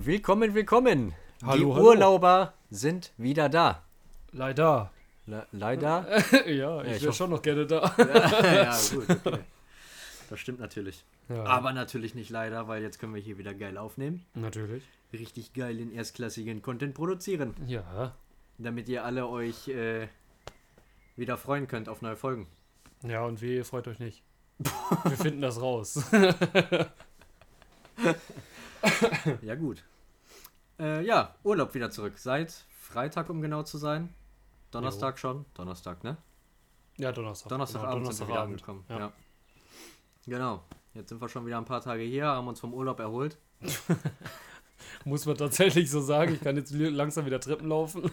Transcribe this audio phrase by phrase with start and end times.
[0.00, 1.12] Willkommen, willkommen.
[1.42, 1.88] Hallo, Die hallo.
[1.88, 3.82] Urlauber sind wieder da.
[4.30, 4.92] Leider.
[5.26, 6.06] Le leider.
[6.48, 7.92] ja, ich ich wäre schon noch gerne da.
[7.98, 9.40] ja, gut, okay.
[10.30, 11.04] Das stimmt natürlich.
[11.28, 14.24] Ja, Aber natürlich nicht leider, weil jetzt können wir hier wieder geil aufnehmen.
[14.34, 14.84] natürlich.
[15.12, 17.54] Richtig geil den erstklassigen Content produzieren.
[17.66, 18.14] Ja.
[18.56, 20.06] Damit ihr alle euch äh,
[21.16, 22.46] wieder freuen könnt auf neue Folgen.
[23.02, 24.22] Ja, und wie, ihr freut euch nicht.
[25.04, 26.00] Wir finden das raus.
[29.42, 29.84] Ja, gut.
[30.78, 32.18] Äh, ja, Urlaub wieder zurück.
[32.18, 34.14] Seit Freitag, um genau zu sein.
[34.70, 35.44] Donnerstag schon.
[35.54, 36.16] Donnerstag, ne?
[36.98, 37.48] Ja, Donnerstag.
[37.48, 38.84] Donnerstagabend genau, sind wir wieder angekommen.
[38.88, 38.98] Ja.
[38.98, 39.12] Ja.
[40.26, 40.62] Genau.
[40.94, 43.38] Jetzt sind wir schon wieder ein paar Tage hier, haben uns vom Urlaub erholt.
[45.04, 46.34] Muss man tatsächlich so sagen.
[46.34, 48.10] Ich kann jetzt langsam wieder Treppen laufen.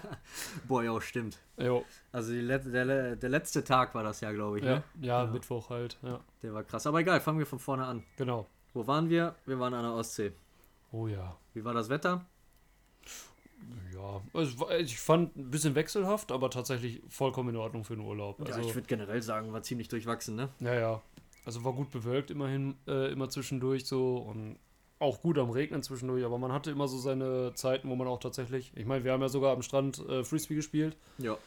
[0.68, 1.38] Boah, ja, stimmt.
[1.56, 1.84] jo.
[2.12, 4.64] Also Let der, der letzte Tag war das ja, glaube ich.
[4.64, 4.82] Ja, Ne?
[5.00, 5.30] ja, Ja.
[5.30, 5.98] Mittwoch halt.
[6.02, 6.86] Ja, Der war krass.
[6.86, 8.02] Aber egal, fangen wir von vorne an.
[8.16, 8.46] genau.
[8.76, 9.34] Wo waren wir?
[9.46, 10.32] Wir waren an der Ostsee.
[10.92, 11.34] Oh ja.
[11.54, 12.26] Wie war das Wetter?
[13.94, 18.04] Ja, also, war- ich fand ein bisschen wechselhaft, aber tatsächlich vollkommen in Ordnung für den
[18.04, 18.38] Urlaub.
[18.40, 20.50] ja, Also, ich würde generell sagen, war ziemlich durchwachsen, ne?
[20.60, 21.02] Ja, ja.
[21.46, 24.58] Also war gut bewölkt immerhin, äh, immer zwischendurch so und
[24.98, 28.20] auch gut am Regnen zwischendurch, aber man hatte immer so seine Zeiten, wo man auch
[28.20, 31.38] tatsächlich, ich meine, wir haben ja sogar am Strand äh, Frisbee gespielt, Ja.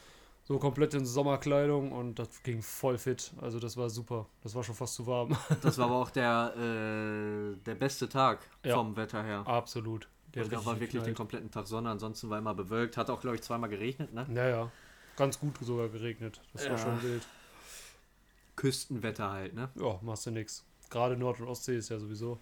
[0.50, 3.32] So komplett in Sommerkleidung und das ging voll fit.
[3.40, 4.26] Also das war super.
[4.44, 5.38] Das war schon fast zu warm.
[5.62, 8.76] Das war aber auch der, äh, der beste Tag Ja.
[8.76, 9.44] vom Wetter her.
[9.48, 10.10] Absolut.
[10.34, 11.18] Der hat da war wirklich den geknallt.
[11.18, 12.98] kompletten Tag Sonne, ansonsten war immer bewölkt.
[12.98, 14.28] Hat auch, glaube ich, zweimal geregnet, ne?
[14.34, 14.72] Ja, ja.
[15.16, 16.42] Ganz gut sogar geregnet.
[16.54, 16.72] Das Ja.
[16.72, 17.26] war schon wild.
[18.56, 19.70] Küstenwetter halt, ne?
[19.76, 20.66] Ja, machst du nix.
[20.90, 22.40] Gerade Nord- und Ostsee ist ja sowieso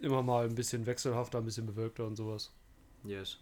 [0.00, 2.52] immer mal ein bisschen wechselhafter, ein bisschen bewölkter und sowas.
[3.04, 3.38] Yes.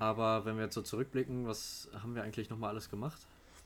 [0.00, 3.20] Aber wenn wir jetzt so zurückblicken, was haben wir eigentlich nochmal alles gemacht?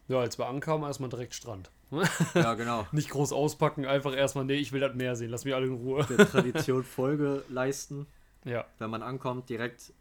[0.08, 1.70] Ja, als wir ankamen, erstmal direkt Strand.
[2.34, 2.86] Ja, genau.
[2.92, 5.74] Nicht groß auspacken, einfach erstmal, nee, ich will das Meer sehen, lass mich alle in
[5.74, 6.04] Ruhe.
[6.04, 8.06] Der Tradition Folge leisten.
[8.44, 9.92] Ja, Wenn man ankommt, direkt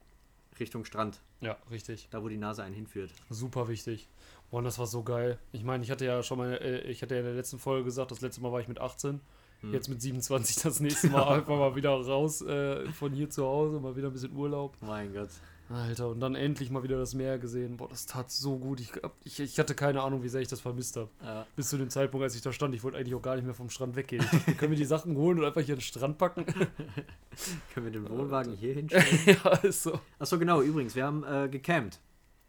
[0.59, 1.21] Richtung Strand.
[1.39, 2.07] ja, richtig.
[2.11, 3.11] Da, wo die Nase einen hinführt.
[3.29, 4.09] Super wichtig.
[4.51, 5.39] Boah, und das war so geil.
[5.51, 7.85] Ich meine, ich hatte ja schon mal, äh, ich hatte ja in der letzten Folge
[7.85, 9.21] gesagt, das letzte Mal war ich mit 18.
[9.61, 9.73] Hm.
[9.73, 13.79] Jetzt mit 27 das nächste Mal einfach mal wieder raus äh, von hier zu Hause,
[13.79, 14.75] mal wieder ein bisschen Urlaub.
[14.81, 15.29] Mein Gott.
[15.69, 17.77] Alter, und dann endlich mal wieder das Meer gesehen.
[17.77, 18.79] Boah, das tat so gut.
[18.79, 18.91] Ich,
[19.23, 21.09] ich, ich hatte keine Ahnung, wie sehr ich das vermisst habe.
[21.23, 21.47] Ja.
[21.55, 22.75] Bis zu dem Zeitpunkt, als ich da stand.
[22.75, 24.25] Ich wollte eigentlich auch gar nicht mehr vom Strand weggehen.
[24.47, 26.45] Ich können wir die Sachen holen und einfach hier an den Strand packen?
[27.73, 29.39] Können wir den Wohnwagen hier hinstellen?
[29.43, 29.99] ja, ist so.
[30.19, 30.61] Achso, genau.
[30.61, 31.99] Übrigens, wir haben äh, gecampt.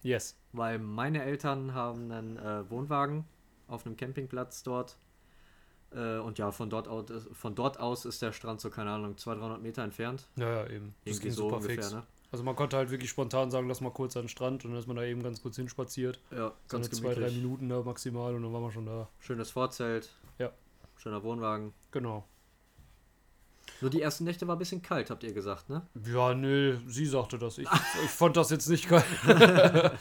[0.02, 0.36] Yes.
[0.52, 3.24] Weil meine Eltern haben einen äh, Wohnwagen
[3.68, 4.98] auf einem Campingplatz dort.
[5.92, 9.16] Äh, und ja, von dort, aus, von dort aus ist der Strand so, keine Ahnung,
[9.16, 10.28] 200, 300 Meter entfernt.
[10.36, 10.94] Ja, ja, eben.
[11.04, 11.92] Das Irgendwie ging so super ungefähr, fix.
[11.92, 12.02] ne?
[12.34, 14.80] Also man konnte halt wirklich spontan sagen, lass mal kurz an den Strand und dann
[14.80, 16.18] ist man da eben ganz kurz hinspaziert.
[16.32, 17.30] Ja, So ganz eine zwei, drei.
[17.30, 19.08] Minuten da maximal und dann waren wir schon da.
[19.20, 20.10] Schönes Vorzelt.
[20.40, 20.50] Ja.
[20.96, 21.72] Schöner Wohnwagen.
[21.92, 22.24] Genau.
[23.80, 25.86] Nur die ersten Nächte war ein bisschen kalt, habt ihr gesagt, ne?
[26.12, 27.58] Ja, nö, sie sagte das.
[27.58, 27.68] Ich,
[28.04, 29.04] ich fand das jetzt nicht geil.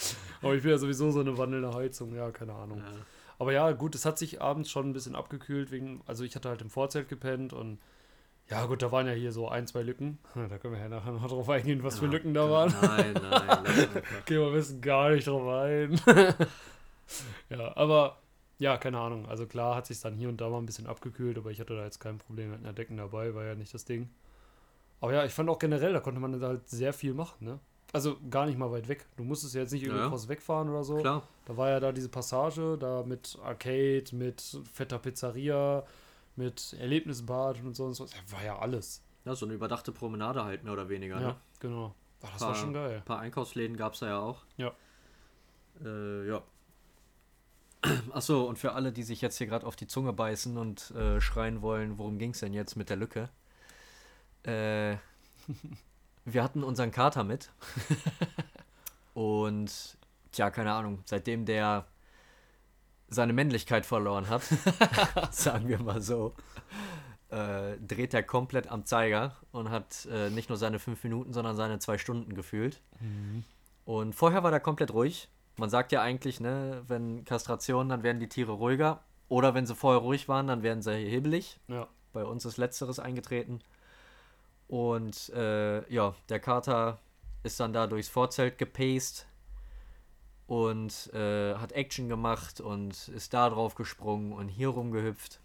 [0.42, 2.80] Aber ich bin ja sowieso so eine wandelnde Heizung, ja, keine Ahnung.
[2.80, 2.94] Ja.
[3.38, 6.50] Aber ja, gut, es hat sich abends schon ein bisschen abgekühlt, wegen, also ich hatte
[6.50, 7.78] halt im Vorzelt gepennt und
[8.50, 10.20] ja gut, da waren ja hier so ein, zwei Lücken.
[10.50, 12.74] Da können wir ja nachher noch drauf eingehen, was für Lücken da waren.
[12.82, 13.64] Nein, nein.
[14.26, 16.00] Gehen wir besten gar nicht drauf ein.
[17.50, 18.18] ja, aber
[18.60, 19.28] ja, keine Ahnung.
[19.28, 21.76] Also klar hat sich dann hier und da mal ein bisschen abgekühlt, aber ich hatte
[21.76, 24.10] da jetzt kein Problem mit einer Decken dabei, war ja nicht das Ding.
[25.02, 27.60] Aber ja, ich fand auch generell, da konnte man halt sehr viel machen, ne?
[27.92, 29.06] Also gar nicht mal weit weg.
[29.18, 30.30] Du musstest ja jetzt nicht irgendwie Ja.
[30.30, 30.98] wegfahren oder so.
[30.98, 31.28] Klar.
[31.46, 35.84] Da war ja da diese Passage, da mit Arcade, mit fetter Pizzeria,
[36.36, 38.06] mit Erlebnisbad und so und so.
[38.06, 39.04] Das war ja alles.
[39.26, 41.36] Ja, so eine überdachte Promenade halt, mehr oder weniger, Ja, ne?
[41.60, 41.96] genau.
[42.22, 42.98] Ach, das Paar- war schon geil.
[42.98, 44.44] Ein paar Einkaufsläden gab es da ja auch.
[44.58, 44.72] Ja.
[45.84, 46.42] Äh, ja.
[48.12, 51.20] Achso, und für alle, die sich jetzt hier gerade auf die Zunge beißen und äh,
[51.22, 53.30] schreien wollen, worum ging es denn jetzt mit der Lücke?
[54.44, 54.98] Äh,
[56.26, 57.50] wir hatten unseren Kater mit.
[59.14, 59.98] und,
[60.32, 61.86] tja, keine Ahnung, seitdem der
[63.14, 64.44] seine Männlichkeit verloren hat,
[65.32, 66.34] sagen wir mal so,
[67.30, 71.56] äh, dreht er komplett am Zeiger und hat äh, nicht nur seine fünf Minuten, sondern
[71.56, 72.82] seine zwei Stunden gefühlt.
[73.86, 75.30] Und vorher war der komplett ruhig.
[75.58, 79.04] Man sagt ja eigentlich, ne, wenn Kastration, dann werden die Tiere ruhiger.
[79.30, 81.60] Oder wenn sie vorher ruhig waren, dann werden sie hebelig.
[81.68, 81.88] Ja.
[82.12, 83.62] Bei uns ist Letzteres eingetreten.
[84.68, 87.00] Und äh, ja, der Kater
[87.44, 89.28] ist dann da durchs Vorzelt gepaced
[90.54, 95.40] und äh, hat Action gemacht und ist da drauf gesprungen und hier rumgehüpft.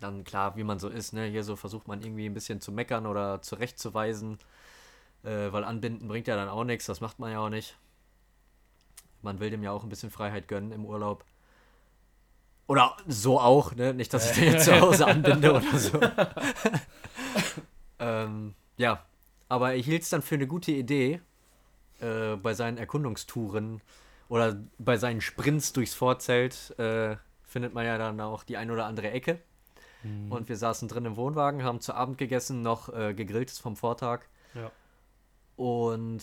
[0.00, 1.26] Dann klar, wie man so ist, ne?
[1.26, 4.38] Hier so versucht man irgendwie ein bisschen zu meckern oder zurechtzuweisen,
[5.22, 7.76] äh, weil anbinden bringt ja dann auch nichts, das macht man ja auch nicht.
[9.20, 11.26] Man will dem ja auch ein bisschen Freiheit gönnen im Urlaub.
[12.66, 13.92] Oder so auch, ne?
[13.92, 16.00] Nicht, dass ich den jetzt zu Hause anbinde oder so.
[17.98, 19.04] ähm, Ja,
[19.50, 21.20] aber er hielt es dann für eine gute Idee,
[22.00, 23.80] äh, bei seinen Erkundungstouren
[24.28, 28.86] oder bei seinen Sprints durchs Vorzelt äh, findet man ja dann auch die ein oder
[28.86, 29.40] andere Ecke.
[30.02, 30.32] Mhm.
[30.32, 34.20] Und wir saßen drin im Wohnwagen, haben zu Abend gegessen, noch äh, gegrilltes vom Vortag.
[34.54, 34.70] Ja.
[35.56, 36.22] Und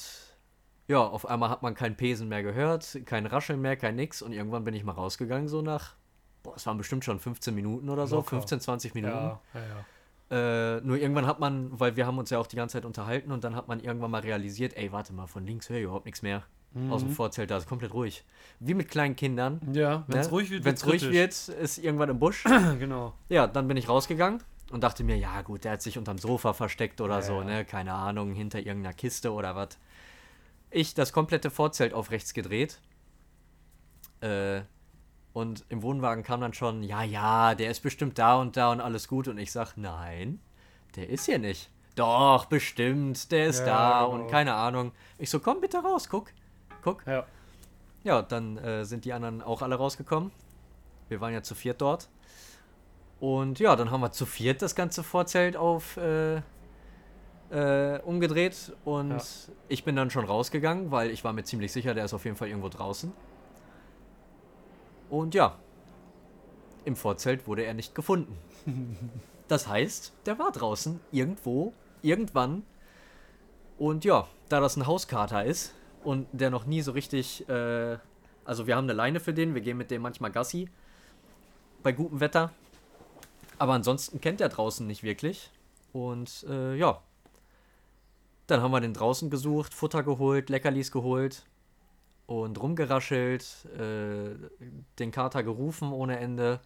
[0.87, 4.21] ja, auf einmal hat man kein Pesen mehr gehört, kein Rascheln mehr, kein nix.
[4.21, 5.95] Und irgendwann bin ich mal rausgegangen, so nach,
[6.43, 8.29] boah, es waren bestimmt schon 15 Minuten oder so, Locker.
[8.29, 9.13] 15, 20 Minuten.
[9.13, 9.85] Ja, ja, ja.
[10.29, 13.31] Äh, nur irgendwann hat man, weil wir haben uns ja auch die ganze Zeit unterhalten
[13.31, 16.05] und dann hat man irgendwann mal realisiert, ey, warte mal, von links höre ich überhaupt
[16.05, 16.43] nichts mehr.
[16.89, 17.13] Aus dem Mhm.
[17.15, 18.23] Vorzelt, da ist komplett ruhig.
[18.59, 19.61] Wie mit kleinen Kindern.
[19.73, 20.31] Ja, wenn es ne?
[20.33, 22.43] ruhig wird, Wenn's wird's ruhig wird, ist irgendwann im Busch.
[22.79, 23.13] genau.
[23.29, 26.53] Ja, dann bin ich rausgegangen und dachte mir, ja gut, der hat sich unterm Sofa
[26.53, 27.45] versteckt oder Ja, so, ja.
[27.45, 27.65] ne?
[27.65, 29.69] Keine Ahnung, hinter irgendeiner Kiste oder was.
[30.69, 32.79] Ich das komplette Vorzelt auf rechts gedreht.
[34.21, 34.61] Äh,
[35.37, 38.81] und im Wohnwagen kam dann schon, ja, ja, der ist bestimmt da und da und
[38.81, 39.27] alles gut.
[39.27, 40.39] Und ich sag, nein,
[40.95, 41.69] der ist hier nicht.
[41.95, 44.11] Doch, bestimmt, der ist Ja, da genau.
[44.23, 44.91] und keine Ahnung.
[45.19, 46.31] Ich so, komm bitte raus, guck,
[46.81, 47.05] guck.
[47.05, 47.25] Ja.
[48.03, 50.31] Ja, dann äh, sind die anderen auch alle rausgekommen.
[51.09, 52.09] Wir waren ja zu viert dort.
[53.19, 56.41] Und ja, dann haben wir zu viert das ganze Vorzelt auf äh,
[57.51, 59.21] äh, umgedreht und Ja.
[59.69, 62.37] ich bin dann schon rausgegangen, weil ich war mir ziemlich sicher, der ist auf jeden
[62.37, 63.11] Fall irgendwo draußen.
[65.09, 65.57] Und ja,
[66.85, 68.37] im Vorzelt wurde er nicht gefunden.
[69.47, 71.71] Das heißt, der war draußen, irgendwo,
[72.01, 72.63] irgendwann.
[73.77, 75.73] Und ja, da das ein Hauskater ist
[76.03, 77.97] und der noch nie so richtig, äh,
[78.43, 80.67] also wir haben eine Leine für den, wir gehen mit dem manchmal Gassi
[81.81, 82.51] bei gutem Wetter.
[83.57, 85.49] Aber ansonsten kennt er draußen nicht wirklich.
[85.93, 87.01] Und äh, ja,
[88.47, 91.45] dann haben wir den draußen gesucht, Futter geholt, Leckerlis geholt
[92.27, 94.35] und rumgeraschelt, äh,
[94.99, 96.59] den Kater gerufen ohne Ende.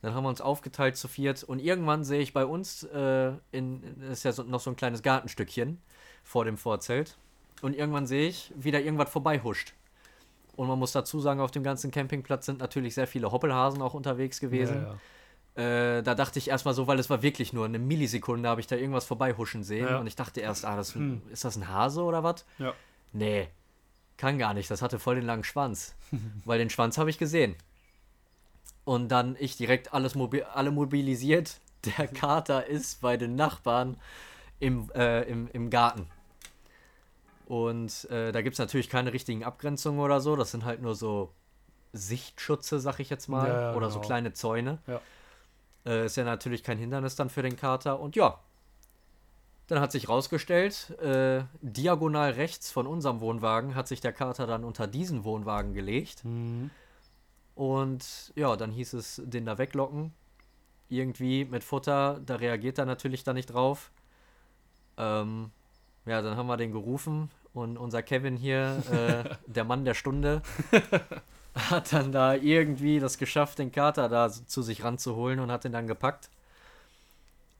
[0.00, 3.82] Dann haben wir uns aufgeteilt zu viert und irgendwann sehe ich bei uns, äh, in,
[4.00, 5.82] ist ja so, noch so ein kleines Gartenstückchen
[6.22, 7.18] vor dem Vorzelt.
[7.62, 9.74] Und irgendwann sehe ich, wie da irgendwas vorbeihuscht.
[10.54, 13.94] Und man muss dazu sagen, auf dem ganzen Campingplatz sind natürlich sehr viele Hoppelhasen auch
[13.94, 14.86] unterwegs gewesen.
[15.56, 15.98] Ja, ja.
[15.98, 18.68] Äh, da dachte ich erstmal so, weil es war wirklich nur eine Millisekunde, habe ich
[18.68, 19.88] da irgendwas vorbeihuschen sehen.
[19.88, 19.98] Ja.
[19.98, 21.22] Und ich dachte erst, ah, das, Hm.
[21.32, 22.44] ist das ein Hase oder was?
[22.58, 22.74] Ja.
[23.12, 23.48] Nee,
[24.18, 24.70] kann gar nicht.
[24.70, 25.94] Das hatte voll den langen Schwanz.
[26.44, 27.56] weil den Schwanz habe ich gesehen.
[28.84, 31.60] Und dann ich direkt alles mobi alle mobilisiert.
[31.98, 33.96] Der Kater ist bei den Nachbarn
[34.58, 36.08] im, äh, im, im Garten.
[37.46, 40.36] Und äh, da gibt es natürlich keine richtigen Abgrenzungen oder so.
[40.36, 41.32] Das sind halt nur so
[41.92, 43.48] Sichtschutze, sag ich jetzt mal.
[43.48, 44.06] Ja, ja, oder so genau.
[44.06, 44.78] kleine Zäune.
[44.86, 45.00] Ja.
[45.86, 48.00] Äh, ist ja natürlich kein Hindernis dann für den Kater.
[48.00, 48.40] Und ja,
[49.68, 54.64] dann hat sich rausgestellt, äh, diagonal rechts von unserem Wohnwagen hat sich der Kater dann
[54.64, 56.24] unter diesen Wohnwagen gelegt.
[56.24, 56.70] Mhm.
[57.54, 60.12] Und ja, dann hieß es, den da weglocken.
[60.88, 63.90] Irgendwie mit Futter, da reagiert er natürlich da nicht drauf.
[64.96, 65.50] Ähm,
[66.06, 70.40] ja, dann haben wir den gerufen und unser Kevin hier, äh, der Mann der Stunde,
[71.54, 75.72] hat dann da irgendwie das geschafft, den Kater da zu sich ranzuholen und hat den
[75.72, 76.30] dann gepackt.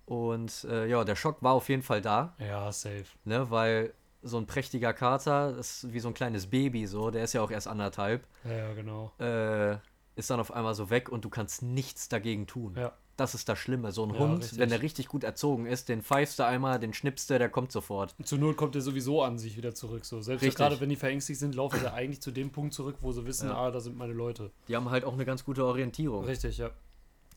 [0.08, 3.04] Und äh, ja, der Schock war auf jeden Fall da, Ja, safe.
[3.24, 7.24] ne, weil so ein prächtiger Kater, das ist wie so ein kleines Baby so, der
[7.24, 9.12] ist ja auch erst anderthalb Ja, ja, genau.
[9.20, 9.76] äh,
[10.16, 12.74] ist dann auf einmal so weg und du kannst nichts dagegen tun.
[12.76, 12.92] Ja.
[13.18, 13.92] Das ist das Schlimme.
[13.92, 14.58] So ein Ja, Hund, richtig.
[14.58, 17.70] wenn der richtig gut erzogen ist, den pfeifst du einmal, den schnippst du, der kommt
[17.72, 18.14] sofort.
[18.24, 20.04] Zur Not kommt er sowieso an sich wieder zurück.
[20.04, 20.20] So.
[20.22, 20.56] Selbst Richtig.
[20.56, 23.48] gerade wenn die verängstigt sind, laufen sie eigentlich zu dem Punkt zurück, wo sie wissen,
[23.50, 23.56] Ja.
[23.56, 24.50] ah, da sind meine Leute.
[24.68, 26.24] Die haben halt auch eine ganz gute Orientierung.
[26.24, 26.70] Richtig, ja.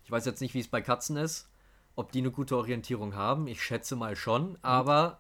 [0.04, 1.48] Ich weiß jetzt nicht, wie es bei Katzen ist,
[1.96, 3.48] ob die eine gute Orientierung haben.
[3.48, 4.16] Ich schätze mal Mhm.
[4.16, 5.20] schon, aber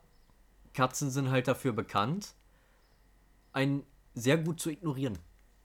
[0.73, 2.33] Katzen sind halt dafür bekannt,
[3.53, 5.17] einen sehr gut zu ignorieren.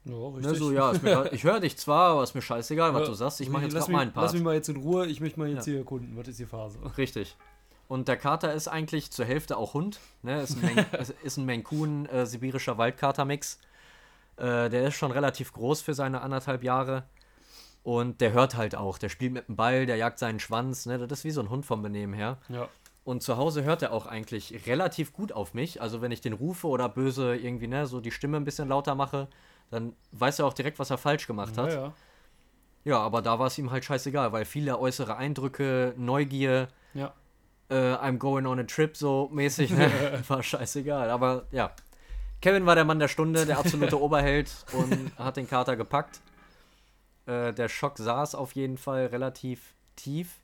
[0.05, 0.13] Ja.
[0.39, 3.13] Ne, so, ja, mir, ich höre dich zwar, aber ist mir scheißegal, was Ja, du
[3.13, 3.41] sagst.
[3.41, 4.25] Ich mache jetzt gerade meinen Part.
[4.25, 5.71] Lass mich mal jetzt in Ruhe, ich möchte mal jetzt Ja.
[5.71, 6.15] hier erkunden.
[6.15, 6.77] Was ist die Phase?
[6.97, 7.35] Richtig.
[7.89, 9.99] Und der Kater ist eigentlich zur Hälfte auch Hund.
[10.21, 10.41] Ne?
[10.41, 10.85] Ist ein, Maine,
[11.23, 13.59] ist- ein Maine Coon äh, sibirischer Waldkater-Mix.
[14.37, 17.03] Äh, der ist schon relativ groß für seine anderthalb Jahre.
[17.87, 18.97] Und der hört halt auch.
[18.97, 20.85] Der spielt mit dem Ball, der jagt seinen Schwanz.
[20.87, 20.97] Ne?
[21.07, 22.37] Das ist wie so ein Hund vom Benehmen her.
[22.49, 22.67] Ja.
[23.05, 25.81] Und zu Hause hört er auch eigentlich relativ gut auf mich.
[25.81, 28.93] Also wenn ich den rufe oder böse irgendwie, ne, so die Stimme ein bisschen lauter
[28.93, 29.29] mache,
[29.71, 31.71] dann weiß er auch direkt, was er falsch gemacht hat.
[31.71, 31.93] Ja, ja.
[32.83, 37.13] Ja, aber da war es ihm halt scheißegal, weil viele äußere Eindrücke, Neugier, Ja.
[37.69, 39.89] äh, I'm going on a trip so mäßig, ne?
[40.27, 41.09] war scheißegal.
[41.09, 41.71] Aber ja,
[42.41, 46.19] Kevin war der Mann der Stunde, der absolute Oberheld und hat den Kater gepackt.
[47.27, 50.39] Äh, der Schock saß auf jeden Fall relativ tief.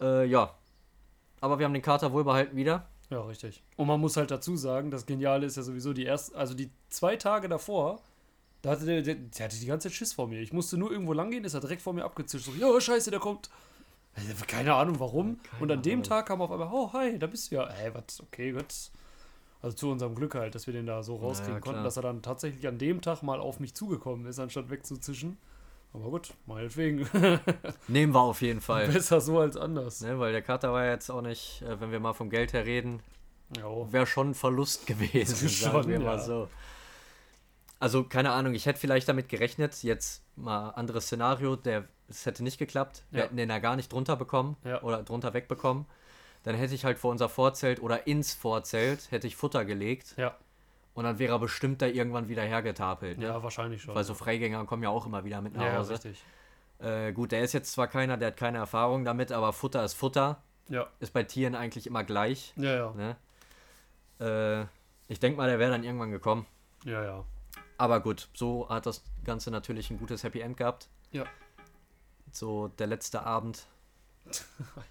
[0.00, 0.54] Äh, ja,
[1.40, 2.86] aber wir haben den Kater wohlbehalten wieder.
[3.10, 3.62] Ja, richtig.
[3.76, 6.70] Und man muss halt dazu sagen, das Geniale ist ja sowieso die ersten, also die
[6.88, 8.00] zwei Tage davor,
[8.62, 10.40] da hatte der, der, der hatte die ganze Zeit Schiss vor mir.
[10.40, 12.46] Ich musste nur irgendwo lang gehen, ist er direkt vor mir abgezischt.
[12.46, 13.50] So, ja, scheiße, der kommt.
[14.14, 15.38] Also, Keine Ahnung warum.
[15.42, 16.02] Keine und an dem Ahnung.
[16.04, 17.66] Tag kam auf einmal, oh, hi, da bist du ja.
[17.66, 18.90] Ey, was, okay, gut.
[19.60, 22.02] Also zu unserem Glück halt, dass wir den da so rauskriegen Ja, konnten, dass er
[22.02, 25.38] dann tatsächlich an dem Tag mal auf mich zugekommen ist, anstatt wegzuzischen.
[25.94, 27.08] Aber gut, meinetwegen.
[27.88, 28.88] Nehmen wir auf jeden Fall.
[28.88, 30.00] Besser so als anders.
[30.00, 32.66] ne, weil der Kater war jetzt auch nicht, äh, wenn wir mal vom Geld her
[32.66, 33.00] reden,
[33.90, 36.18] wäre schon ein Verlust gewesen, sagen Schon, wir mal ja.
[36.18, 36.48] so.
[37.78, 42.42] Also, keine Ahnung, ich hätte vielleicht damit gerechnet, jetzt mal anderes Szenario, der, es hätte
[42.42, 43.02] nicht geklappt.
[43.10, 43.24] Wir Ja.
[43.26, 44.82] hätten den da gar nicht drunter bekommen Ja.
[44.82, 45.86] oder drunter wegbekommen.
[46.42, 50.36] Dann hätte ich halt vor unser Vorzelt oder ins Vorzelt hätte ich Futter gelegt Ja,
[50.94, 53.18] und dann wäre er bestimmt da irgendwann wieder hergetapelt.
[53.18, 53.26] Ne?
[53.26, 53.94] ja, wahrscheinlich schon.
[53.94, 55.94] Weil so Freigänger kommen ja auch immer wieder mit nach ja, ja, Hause.
[55.94, 56.22] richtig.
[56.78, 59.94] Äh, gut, der ist jetzt zwar keiner, der hat keine Erfahrung damit, aber Futter ist
[59.94, 60.42] Futter.
[60.68, 62.54] Ja, Ist bei Tieren eigentlich immer gleich.
[62.56, 62.92] ja, ja.
[62.92, 63.16] Ne?
[64.18, 64.66] Äh,
[65.12, 66.46] ich denke mal, der wäre dann irgendwann gekommen.
[66.84, 67.24] Ja, ja.
[67.76, 70.88] Aber gut, so hat das Ganze natürlich ein gutes Happy End gehabt.
[71.10, 71.24] Ja.
[72.32, 73.66] So der letzte Abend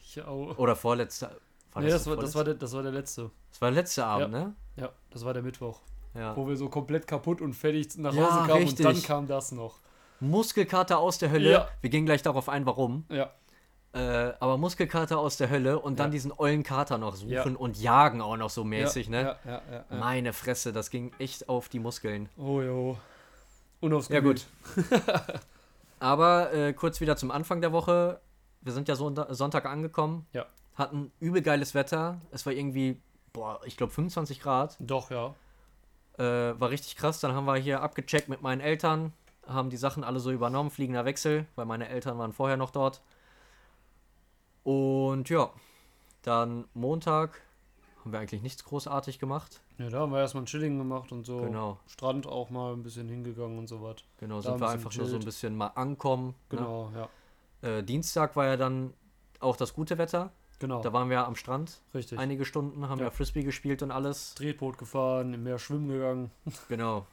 [0.03, 0.57] Ich auch.
[0.57, 1.41] oder vorletzte.
[1.71, 3.31] War nee, das, der war, das, war der, das war der letzte.
[3.49, 4.55] das war der letzte Abend, ne?
[4.75, 5.81] Ja, das war der Mittwoch.
[6.15, 6.35] Ja.
[6.37, 8.85] Wo wir so komplett kaputt und fertig nach Ja, Hause kamen richtig.
[8.85, 9.79] und dann kam das noch.
[10.19, 11.51] Muskelkater aus der Hölle.
[11.51, 11.67] Ja.
[11.81, 13.05] Wir gehen gleich darauf ein, warum.
[13.09, 13.31] Ja,
[13.95, 18.21] Äh, aber Muskelkater aus der Hölle und dann diesen ollen Kater noch suchen und jagen
[18.21, 19.35] auch noch so mäßig, ne?
[19.89, 22.27] Meine Fresse, das ging echt auf die Muskeln.
[22.37, 22.97] Oh jo.
[23.81, 24.45] Und aufs Ja, Gemüt.
[25.99, 28.19] Aber äh, kurz wieder zum Anfang der Woche.
[28.61, 30.25] Wir sind ja Sonntag, Sonntag angekommen.
[30.33, 30.45] Ja.
[30.75, 32.19] Hatten übel geiles Wetter.
[32.31, 32.99] Es war irgendwie,
[33.31, 34.75] boah, ich glaube 25 Grad.
[34.79, 35.35] Doch, ja.
[36.17, 37.19] Äh, war richtig krass.
[37.19, 39.13] Dann haben wir hier abgecheckt mit meinen Eltern.
[39.47, 40.69] Haben die Sachen alle so übernommen.
[40.69, 43.01] Fliegender Wechsel, weil meine Eltern waren vorher noch dort.
[44.63, 45.51] Und ja,
[46.21, 47.41] dann Montag
[47.99, 49.61] haben wir eigentlich nichts großartig gemacht.
[49.77, 51.41] Ja, da haben wir erstmal ein Chilling gemacht und so.
[51.41, 51.79] Genau.
[51.87, 53.95] Strand auch mal ein bisschen hingegangen und so was.
[54.19, 56.35] Genau, Da sind wir einfach nur so ein bisschen mal ankommen.
[56.49, 57.09] Genau, ja.
[57.61, 57.77] Ne?
[57.79, 58.93] Äh, Dienstag war ja dann
[59.39, 60.31] auch das gute Wetter.
[60.63, 60.81] Genau.
[60.81, 62.17] Da waren wir am Strand richtig.
[62.17, 63.07] einige Stunden, haben Ja.
[63.07, 64.33] ja Frisbee gespielt und alles.
[64.35, 66.31] Tretboot gefahren, im Meer schwimmen gegangen.
[66.69, 67.05] Genau.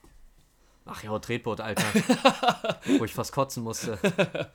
[0.86, 1.82] Ach ja, Tretboot, Alter.
[2.98, 3.98] Wo ich fast kotzen musste.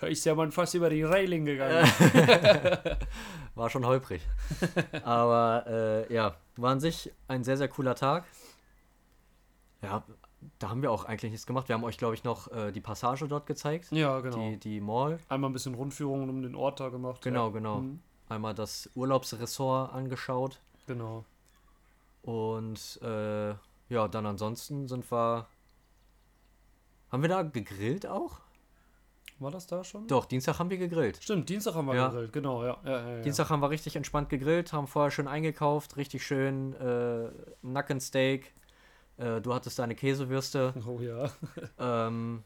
[0.00, 1.84] Da ist ja man fast über die Railing gegangen.
[3.54, 4.22] War schon holprig.
[5.02, 8.24] Aber äh, ja, war an sich ein sehr, sehr cooler Tag.
[9.82, 10.04] Ja,
[10.58, 11.68] da haben wir auch eigentlich nichts gemacht.
[11.68, 13.90] Wir haben euch, glaube ich, noch äh, die Passage dort gezeigt.
[13.92, 14.36] Ja, genau.
[14.36, 15.18] Die, die Mall.
[15.28, 17.22] Einmal ein bisschen Rundführungen um den Ort da gemacht.
[17.22, 17.52] Genau, ja.
[17.52, 17.80] genau.
[17.80, 20.60] Mhm, Einmal das Urlaubsressort angeschaut.
[20.86, 21.24] Genau.
[22.22, 23.50] Und äh,
[23.88, 25.46] ja, dann ansonsten sind wir.
[27.10, 28.40] Haben wir da gegrillt auch?
[29.40, 30.06] War das da schon?
[30.06, 31.18] Doch, Dienstag haben wir gegrillt.
[31.22, 32.08] Stimmt, Dienstag haben wir Ja.
[32.08, 32.76] gegrillt, genau, ja.
[32.84, 33.22] ja, ja.
[33.22, 37.30] Dienstag haben wir richtig entspannt gegrillt, haben vorher schön eingekauft, richtig schön äh,
[37.62, 38.52] Nackensteak.
[39.20, 40.72] Äh, du hattest deine Käsewürste.
[40.86, 41.30] Oh ja.
[41.78, 42.42] ähm,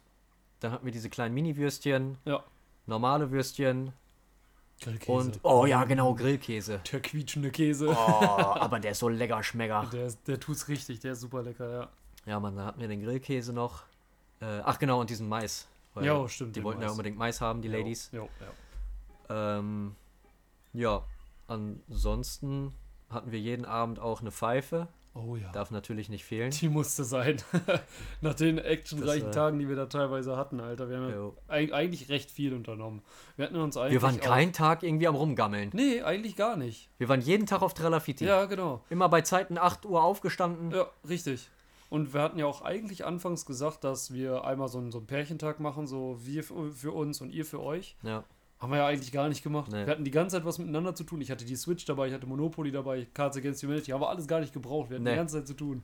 [0.61, 2.43] dann hatten wir diese kleinen Mini-Würstchen, Ja.
[2.87, 3.93] normale Würstchen
[4.81, 5.12] Grillkäse.
[5.12, 6.81] und, oh ja, genau, Grillkäse.
[6.90, 7.88] Der quietschende Käse.
[7.90, 9.88] Oh, aber der ist so lecker schmecker.
[9.93, 11.88] Der, der tut's richtig, der ist super lecker, ja.
[12.26, 13.85] Ja, Mann, da hatten wir den Grillkäse noch.
[14.40, 15.69] Äh, ach, genau, und diesen Mais.
[16.00, 16.93] Ja, stimmt, Die wollten ja Mais.
[16.93, 18.11] unbedingt Mais haben, die Jo, Ladies.
[18.12, 18.28] Jo,
[19.28, 19.59] ja.
[19.59, 19.95] Ähm,
[20.73, 21.04] ja,
[21.47, 22.75] ansonsten
[23.11, 24.88] hatten wir jeden Abend auch eine Pfeife.
[25.16, 25.50] Oh ja.
[25.52, 26.50] Darf natürlich nicht fehlen.
[26.50, 27.37] Die musste sein.
[28.21, 30.88] Nach den actionreichen Das war- Tagen, die wir da teilweise hatten, Alter.
[30.90, 33.00] Wir haben ja eig- eigentlich recht viel unternommen.
[33.37, 33.92] Wir hatten uns eigentlich.
[33.92, 35.71] Wir waren keinen Tag irgendwie am Rumgammeln.
[35.73, 36.88] Nee, eigentlich gar nicht.
[36.99, 38.25] Wir waren jeden Tag auf Trelafiti.
[38.25, 38.83] Ja, genau.
[38.90, 40.73] Immer bei Zeiten 8 Uhr aufgestanden.
[40.73, 41.49] Ja, richtig.
[41.90, 45.06] Und wir hatten ja auch eigentlich anfangs gesagt, dass wir einmal so einen, so einen
[45.06, 47.97] Pärchentag machen, so wir für uns und ihr für euch.
[48.02, 48.25] Ja.
[48.64, 49.71] Haben wir ja eigentlich gar nicht gemacht.
[49.71, 49.85] Nee.
[49.85, 51.21] Wir hatten die ganze Zeit was miteinander zu tun.
[51.21, 54.26] Ich hatte die Switch dabei, ich hatte Monopoly dabei, Cards Against Humanity, haben wir alles
[54.26, 54.88] gar nicht gebraucht.
[54.88, 55.11] Wir hatten Nee.
[55.11, 55.83] die ganze Zeit zu tun.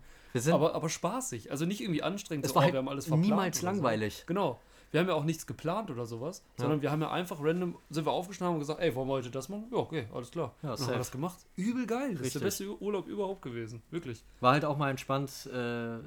[0.51, 1.51] Aber, aber spaßig.
[1.51, 3.67] Also nicht irgendwie anstrengend, es so, war oh, wir haben alles verplant niemals so.
[3.67, 4.25] langweilig.
[4.27, 4.59] Genau.
[4.93, 6.63] Wir haben ja auch nichts geplant oder sowas, Ja.
[6.63, 9.31] sondern wir haben ja einfach random, sind wir aufgestanden und gesagt, ey, wollen wir heute
[9.31, 9.67] das machen?
[9.71, 10.55] Ja, okay, alles klar.
[10.63, 11.39] Ja, und haben wir das gemacht.
[11.57, 12.15] Übel geil.
[12.15, 12.67] Das ist der Richtig.
[12.69, 13.83] beste Urlaub überhaupt gewesen.
[13.91, 14.25] Wirklich.
[14.41, 15.99] War halt auch mal entspannt, äh,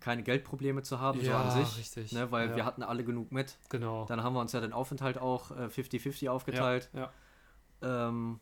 [0.00, 1.78] keine Geldprobleme zu haben, so an sich.
[1.78, 2.12] richtig.
[2.12, 3.56] Ne, weil ja, wir hatten alle genug mit.
[3.68, 4.04] Genau.
[4.06, 6.90] Dann haben wir uns ja den Aufenthalt auch äh, 50-50 aufgeteilt.
[6.92, 7.10] Ja,
[7.82, 8.40] Ähm,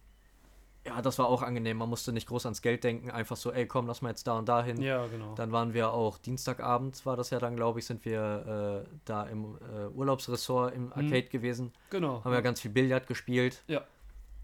[0.86, 1.76] ja, das war auch angenehm.
[1.76, 3.10] Man musste nicht groß ans Geld denken.
[3.10, 4.80] Einfach so, ey, komm, lass mal jetzt da und da hin.
[4.80, 5.34] ja, genau.
[5.34, 9.24] Dann waren wir auch Dienstagabend, war das ja dann, glaube ich, sind wir äh, da
[9.24, 11.72] im äh, Urlaubsressort im Arcade gewesen.
[11.90, 12.24] genau.
[12.24, 13.62] Haben wir ganz viel Billard gespielt.
[13.66, 13.82] Ja.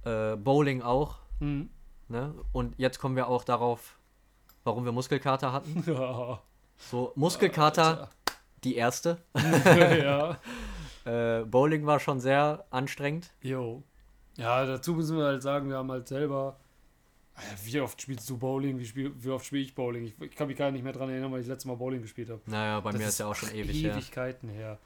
[0.05, 1.19] Äh, Bowling auch.
[1.41, 1.71] Mhm.
[2.09, 2.35] Ne?
[2.53, 3.99] Und jetzt kommen wir auch darauf,
[4.65, 5.83] warum wir Muskelkater hatten.
[5.87, 6.41] ja.
[6.77, 8.11] So, Muskelkater,
[8.63, 9.19] die erste.
[9.35, 10.39] ja.
[11.07, 13.31] Äh, Bowling war schon sehr anstrengend.
[13.43, 13.83] Jo.
[14.39, 16.59] Ja, dazu müssen wir halt sagen, wir haben halt selber.
[17.65, 18.79] Wie oft spielst du Bowling?
[18.79, 20.05] Wie, spiel, wie oft spiele ich Bowling?
[20.05, 22.01] Ich, ich kann mich gar nicht mehr dran erinnern, weil ich das letzte Mal Bowling
[22.01, 22.41] gespielt habe.
[22.47, 23.93] Naja, bei Das mir ist ja auch schon ewig her.
[23.95, 24.79] Ewigkeiten her.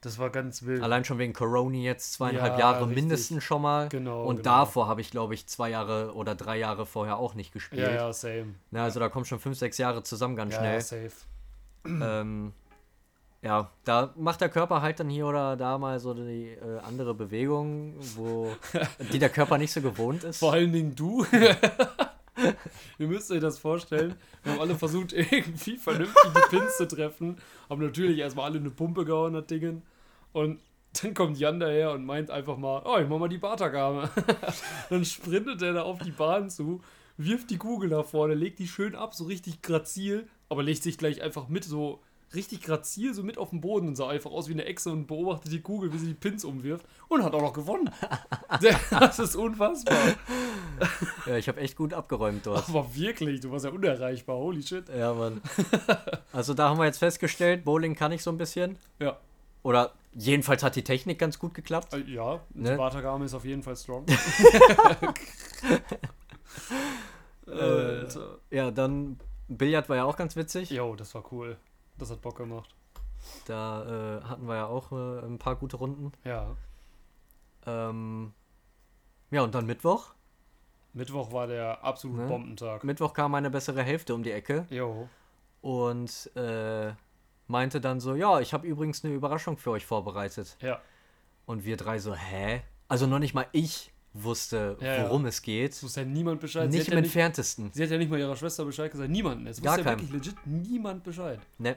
[0.00, 0.80] Das war ganz wild.
[0.82, 3.02] Allein schon wegen Corona jetzt zweieinhalb Ja, Jahre richtig.
[3.02, 3.88] mindestens schon mal.
[3.88, 4.48] Genau, Und genau.
[4.60, 7.82] davor habe ich, glaube ich, zwei Jahre oder drei Jahre vorher auch nicht gespielt.
[7.82, 8.54] Ja, ja, same.
[8.70, 10.74] Na, also da kommen schon fünf, sechs Jahre zusammen ganz Ja, schnell.
[10.74, 11.12] ja, safe.
[11.84, 12.52] ähm,
[13.42, 17.14] ja, da macht der Körper halt dann hier oder da mal so die äh, andere
[17.14, 18.52] Bewegung, wo
[19.12, 20.38] die der Körper nicht so gewohnt ist.
[20.38, 21.24] Vor allen Dingen du.
[22.98, 24.14] Ihr müsst euch das vorstellen.
[24.42, 27.36] Wir haben alle versucht, irgendwie vernünftig die Pins zu treffen.
[27.68, 29.82] Haben natürlich erstmal alle eine Pumpe gehauen, das Dingen.
[30.32, 30.60] Und
[31.02, 34.10] dann kommt Jan daher und meint einfach mal, oh, ich mach mal die Bartagame.
[34.90, 36.80] dann sprintet er da auf die Bahn zu,
[37.16, 40.98] wirft die Kugel nach vorne, legt die schön ab, so richtig grazil, aber legt sich
[40.98, 42.00] gleich einfach mit so
[42.34, 45.06] richtig grazil so mit auf den Boden und sah einfach aus wie eine Echse und
[45.06, 47.90] beobachtet die Kugel, wie sie die Pins umwirft und hat auch noch gewonnen.
[48.90, 49.96] Das ist unfassbar.
[51.26, 52.68] Ja, ich habe echt gut abgeräumt dort.
[52.68, 54.88] Aber wirklich, du warst ja unerreichbar, holy shit.
[54.88, 55.40] Ja, Mann.
[56.32, 58.78] Also da haben wir jetzt festgestellt, Bowling kann ich so ein bisschen.
[58.98, 59.16] Ja,
[59.62, 61.92] Oder jedenfalls hat die Technik ganz gut geklappt.
[61.94, 62.70] äh, ja, Ne?
[62.72, 64.04] die Bartagame ist auf jeden Fall strong.
[67.46, 68.04] Äh,
[68.50, 69.18] ja, dann
[69.48, 70.70] Billard war ja auch ganz witzig.
[70.70, 71.56] Jo, das war cool.
[71.98, 72.74] Das hat Bock gemacht.
[73.46, 76.12] Da äh, hatten wir ja auch äh, ein paar gute Runden.
[76.24, 76.56] Ja.
[77.66, 78.32] Ähm,
[79.30, 80.14] ja, und dann Mittwoch.
[80.94, 82.28] Mittwoch war der absolute Ne?
[82.28, 82.84] Bombentag.
[82.84, 85.08] Mittwoch kam meine bessere Hälfte um die Ecke Jo.
[85.60, 86.92] und äh,
[87.46, 90.56] meinte dann so, ja, ich habe übrigens eine Überraschung für euch vorbereitet.
[90.60, 90.80] Ja.
[91.46, 92.62] Und wir drei so, hä?
[92.88, 95.02] Also noch nicht mal ich wusste, Ja, ja.
[95.04, 95.72] worum es geht.
[95.72, 96.70] Es wusste ja niemand Bescheid.
[96.70, 97.70] Nicht im ja nicht, entferntesten.
[97.72, 99.10] sie hat ja nicht mal ihrer Schwester Bescheid gesagt.
[99.10, 99.46] Niemanden.
[99.46, 100.10] Es Gar wusste ja keinem.
[100.10, 101.38] wirklich legit niemand Bescheid.
[101.58, 101.76] Ne?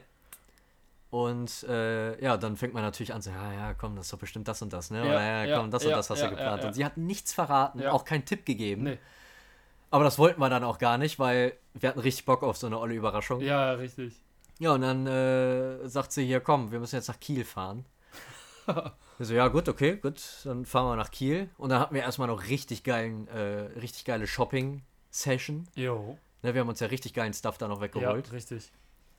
[1.12, 4.18] Und äh, ja, dann fängt man natürlich an, so, ja, ja, komm, das ist doch
[4.18, 5.00] bestimmt das und das, ne?
[5.00, 6.56] Ja, Oder ja, ja, komm, das ja, und das hast ja, du geplant.
[6.56, 6.68] ja, ja.
[6.68, 7.92] Und sie hat nichts verraten, Ja.
[7.92, 8.84] auch keinen Tipp gegeben.
[8.84, 8.98] Nee.
[9.90, 12.66] Aber das wollten wir dann auch gar nicht, weil wir hatten richtig Bock auf so
[12.66, 13.42] eine olle Überraschung.
[13.42, 14.18] Ja, Ja, richtig.
[14.58, 17.84] und dann äh, sagt sie hier, komm, wir müssen jetzt nach Kiel fahren.
[18.66, 21.50] wir so, ja, gut, okay, gut, dann fahren wir nach Kiel.
[21.58, 25.68] Und dann hatten wir erstmal noch richtig geilen, äh, richtig geile Shopping-Session.
[25.74, 26.16] Jo.
[26.42, 28.32] Ne, wir haben uns ja richtig geilen Stuff da noch Ja, weggeholt.
[28.32, 28.72] richtig.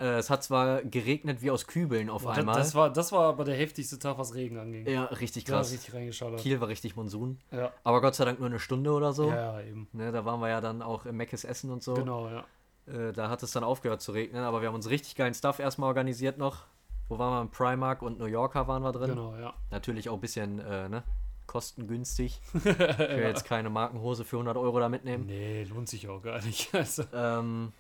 [0.04, 2.56] Äh, es hat zwar geregnet wie aus Kübeln auf Das, einmal.
[2.56, 4.86] das, war, das war aber der heftigste Tag, was Regen anging.
[4.88, 5.72] ja, richtig Da krass.
[5.72, 6.39] richtig reingeschallert.
[6.42, 7.39] Kiel war richtig Monsun.
[7.52, 7.72] Ja.
[7.84, 9.30] Aber Gott sei Dank nur eine Stunde oder so.
[9.30, 9.88] ja, ja, eben.
[9.94, 11.94] Ne, da waren wir ja dann auch im Meckes Essen und so.
[11.94, 12.44] Genau, ja.
[12.86, 15.60] Äh, da hat es dann aufgehört zu regnen, aber wir haben uns richtig geilen Stuff
[15.60, 16.66] erstmal organisiert noch.
[17.08, 17.42] Wo waren wir?
[17.42, 19.12] Im Primark und New Yorker waren wir drin.
[19.12, 19.54] Genau, ja.
[19.72, 21.04] Natürlich auch ein bisschen äh, ne,
[21.48, 22.42] kostengünstig.
[22.54, 25.26] Ich will jetzt keine Markenhose für 100 Euro da mitnehmen.
[25.28, 26.70] Nee, lohnt sich auch gar nicht.
[26.74, 27.72] Also, Ähm,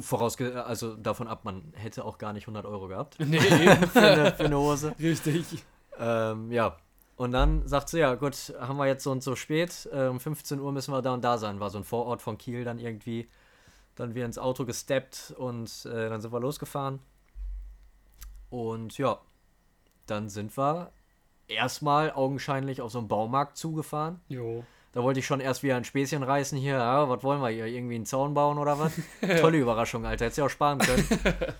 [0.00, 3.38] vorausge also davon ab, man hätte auch gar nicht 100 Euro gehabt nee,
[3.92, 4.94] für eine, für eine Hose.
[4.98, 5.64] Richtig.
[5.98, 6.76] Ähm, ja.
[7.16, 10.18] Und dann sagt sie, ja gut, haben wir jetzt so und so spät, äh, um
[10.18, 11.60] 15 Uhr müssen wir da und da sein.
[11.60, 13.28] War so ein Vorort von Kiel dann irgendwie.
[13.94, 16.98] Dann wir ins Auto gesteppt und äh, dann sind wir losgefahren.
[18.50, 19.20] Und ja,
[20.06, 20.90] dann sind wir
[21.46, 24.20] erstmal augenscheinlich auf so einen Baumarkt zugefahren.
[24.28, 24.64] Jo.
[24.94, 26.74] Da wollte ich schon erst wieder ein Späßchen reißen hier.
[26.74, 27.66] Ja, was wollen wir hier?
[27.66, 28.92] Irgendwie einen Zaun bauen oder was?
[29.40, 30.26] Tolle Überraschung, Alter.
[30.26, 31.04] Hättest du ja auch sparen können.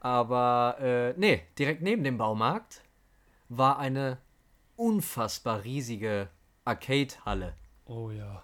[0.00, 2.82] Aber äh, nee, direkt neben dem Baumarkt
[3.48, 4.18] war eine
[4.76, 6.28] unfassbar riesige
[6.64, 7.54] Arcade-Halle.
[7.86, 8.42] Oh ja.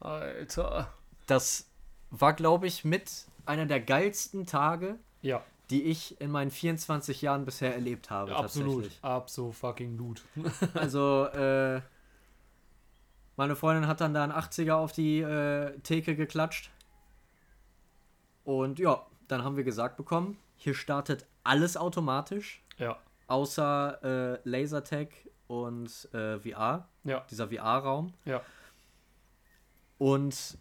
[0.00, 0.92] Alter.
[1.26, 1.66] Das
[2.10, 3.10] war, glaube ich, mit
[3.46, 8.36] einer der geilsten Tage, Ja, die ich in meinen 24 Jahren bisher erlebt habe.
[8.36, 8.90] absolut.
[9.02, 10.22] Absolut fucking Loot.
[10.74, 11.80] Also, äh,
[13.40, 16.70] meine Freundin hat dann da einen 80er auf die äh, Theke geklatscht.
[18.44, 22.98] Und ja, dann haben wir gesagt bekommen, hier startet alles automatisch, Ja.
[23.28, 25.08] außer äh, Lasertag
[25.46, 27.24] und äh, VR, Ja.
[27.30, 28.12] dieser VR-Raum.
[28.26, 28.42] Ja.
[29.96, 30.58] Und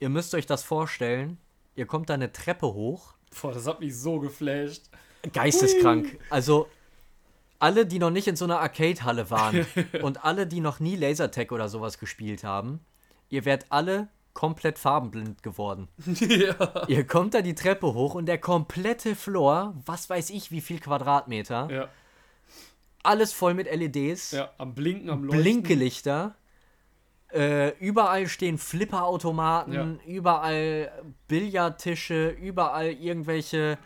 [0.00, 1.36] ihr müsst euch das vorstellen,
[1.74, 4.84] ihr kommt da eine Treppe hoch, Boah, das hat mich so geflasht.
[5.34, 6.18] geisteskrank.
[6.30, 6.66] Also
[7.62, 9.64] alle, die noch nicht in so einer Arcade-Halle waren
[10.02, 12.80] und alle, die noch nie Lasertag oder sowas gespielt haben,
[13.30, 15.88] ihr werdet alle komplett farbenblind geworden.
[16.06, 16.86] ja.
[16.88, 20.80] Ihr kommt da die Treppe hoch und der komplette Floor, was weiß ich, wie viel
[20.80, 21.88] Quadratmeter, Ja.
[23.02, 24.50] alles voll mit LEDs, Ja.
[24.58, 25.42] Am Blinken, am Leuchten.
[25.42, 26.34] Blinkelichter.
[27.32, 30.90] Äh, überall stehen Flipperautomaten, überall
[31.28, 33.78] Billardtische, überall irgendwelche,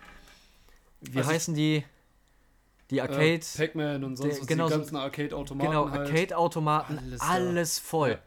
[1.00, 1.84] wie Also heißen die?
[2.90, 3.22] Die Arcade.
[3.40, 5.70] Äh, Pac-Man und sonst Der- was, genau die so- ganzen Arcade-Automaten.
[5.70, 6.08] genau, halt.
[6.08, 8.10] Arcade-Automaten, Alles alles, voll.
[8.10, 8.18] Ja.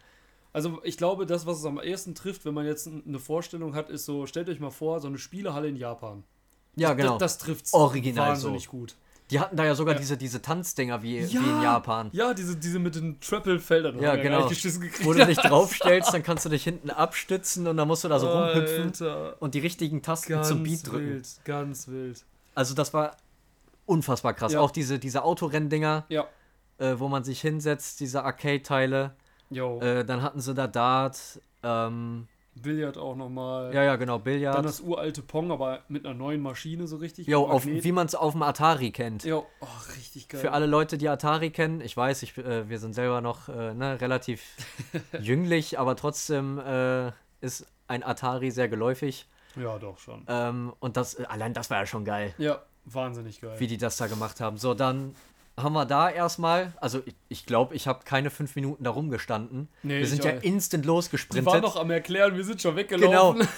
[0.52, 3.90] Also ich glaube, das, was es am ehesten trifft, wenn man jetzt eine Vorstellung hat,
[3.90, 6.24] ist so, stellt euch mal vor, so eine Spielehalle in Japan.
[6.76, 7.18] Ja, genau.
[7.18, 8.72] Das, das trifft Original wahnsinnig so.
[8.72, 8.96] gut.
[9.32, 10.00] Die hatten da ja sogar Ja.
[10.00, 12.10] diese, diese Tanzdinger wie, wie in Japan.
[12.14, 14.00] Ja, diese, diese mit den Triple-Feldern.
[14.02, 14.50] Ja, genau.
[15.04, 18.18] Wo du dich draufstellst, dann kannst du dich hinten abstützen und dann musst du da
[18.20, 19.36] so rumhüpfen Alter.
[19.40, 21.10] und die richtigen Tasten Ganz zum Beat drücken.
[21.12, 22.26] wild, ganz wild.
[22.56, 23.16] Also das war
[23.90, 24.54] unfassbar krass.
[24.54, 24.60] Ja.
[24.62, 26.28] Auch diese, diese Autorenndinger, Ja.
[26.78, 29.16] äh, wo man sich hinsetzt, diese Arcade-Teile.
[29.52, 33.74] Äh, dann hatten sie da Dart, ähm, Billard auch nochmal.
[33.74, 34.66] ja, ja, genau, Dann Billard.
[34.66, 37.26] das uralte Pong, aber mit einer neuen Maschine so richtig.
[37.26, 39.24] Jo, auf, wie man es auf dem Atari kennt.
[39.24, 40.42] Jo, oh, richtig geil.
[40.42, 43.74] Für alle Leute, die Atari kennen, ich weiß, ich, äh, wir sind selber noch äh,
[43.74, 44.44] ne, relativ
[45.22, 49.28] jünglich, aber trotzdem äh, ist ein Atari sehr geläufig.
[49.56, 50.26] Ja, doch schon.
[50.28, 53.56] Ähm, und das, allein das war ja schon geil, Ja, wahnsinnig geil.
[53.60, 54.58] wie die das da gemacht haben.
[54.58, 55.16] So, dann
[55.58, 59.68] haben wir da erstmal, also ich, ich glaube, ich habe keine fünf Minuten da rumgestanden.
[59.84, 61.62] Nee, wir ich sind ja instant Die waren losgesprintet.
[61.62, 63.36] noch am Erklären, wir sind schon Genau.
[63.36, 63.48] weggelaufen.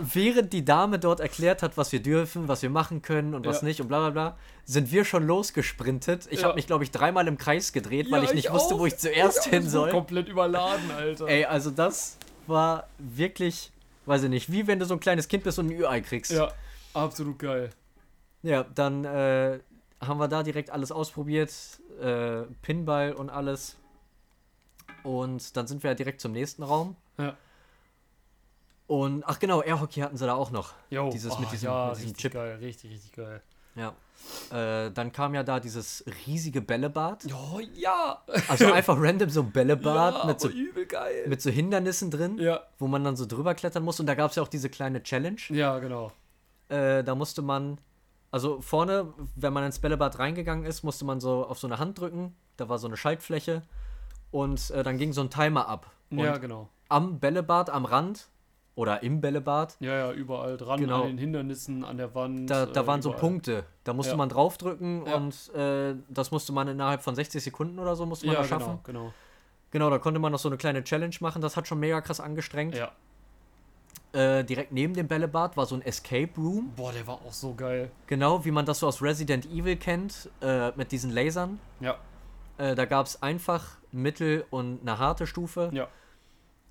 [0.00, 3.60] Während die Dame dort erklärt hat, was wir dürfen, was wir machen können und was
[3.60, 3.68] Ja.
[3.68, 6.26] nicht und bla bla bla, sind wir schon losgesprintet.
[6.30, 6.48] Ich Ja.
[6.48, 8.80] habe mich, glaube ich, dreimal im Kreis gedreht, weil Ja, ich nicht wusste, auch.
[8.80, 9.90] wo ich zuerst Ja, hin ich war soll.
[9.90, 11.28] komplett überladen, Alter.
[11.28, 12.18] Ey, also das
[12.48, 13.70] war wirklich,
[14.06, 16.32] weiß ich nicht, wie wenn du so ein kleines Kind bist und ein Ü-Ei kriegst.
[16.32, 16.50] Ja,
[16.94, 17.70] absolut geil.
[18.42, 19.58] Ja, dann äh,
[20.00, 21.52] haben wir da direkt alles ausprobiert,
[22.00, 23.76] äh, Pinball und alles.
[25.02, 26.96] Und dann sind wir ja direkt zum nächsten Raum.
[27.18, 27.36] Ja.
[28.86, 30.72] Und, ach genau, Airhockey hatten sie da auch noch.
[30.90, 32.32] Jo, Dieses mit oh, diesem- ja, mit diesem richtig Chip.
[32.32, 33.42] geil, richtig, richtig geil.
[33.74, 33.94] Ja.
[34.50, 37.26] Äh, dann kam ja da dieses riesige Bällebad.
[37.32, 38.22] Oh, ja.
[38.48, 40.48] Also einfach random so ein Bällebad ja, mit, so,
[40.88, 41.26] geil.
[41.28, 44.00] mit so Hindernissen drin, ja, wo man dann so drüber klettern muss.
[44.00, 45.40] Und da gab es ja auch diese kleine Challenge.
[45.50, 46.10] ja, genau.
[46.68, 47.78] Äh, da musste man,
[48.30, 51.98] also vorne, wenn man ins Bällebad reingegangen ist, musste man so auf so eine Hand
[52.00, 52.34] drücken.
[52.56, 53.62] Da war so eine Schaltfläche.
[54.30, 55.90] Und äh, dann ging so ein Timer ab.
[56.10, 56.68] Und Ja, genau.
[56.88, 58.28] am Bällebad, am Rand
[58.74, 61.02] oder im Bällebad, Ja, ja, überall dran, Genau.
[61.02, 62.48] an den Hindernissen, an der Wand.
[62.50, 63.20] da, da äh, waren so überall.
[63.20, 63.64] Punkte.
[63.84, 64.16] Da musste Ja.
[64.18, 65.16] man draufdrücken Ja.
[65.16, 68.48] und äh, das musste man innerhalb von 60 Sekunden oder so musste man Ja, das
[68.48, 68.78] schaffen.
[68.84, 69.12] genau, genau.
[69.70, 71.42] Genau, da konnte man noch so eine kleine Challenge machen.
[71.42, 72.74] Das hat schon mega krass angestrengt.
[72.76, 72.92] Ja.
[74.12, 76.72] Äh, direkt neben dem Bällebad war so ein Escape Room.
[76.76, 77.90] Boah, der war auch so geil.
[78.06, 81.58] Genau, wie man das so aus Resident Evil kennt, äh, mit diesen Lasern.
[81.80, 81.96] Ja,
[82.56, 85.70] Äh, da gab es einfach, mittel und eine harte Stufe.
[85.72, 85.88] ja.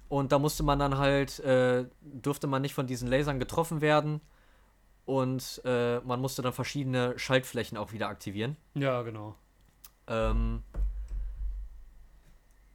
[0.09, 4.21] Und da musste man dann halt, äh, durfte man nicht von diesen Lasern getroffen werden.
[5.05, 8.55] Und äh, man musste dann verschiedene Schaltflächen auch wieder aktivieren.
[8.73, 9.35] Ja, genau.
[10.07, 10.63] Ähm,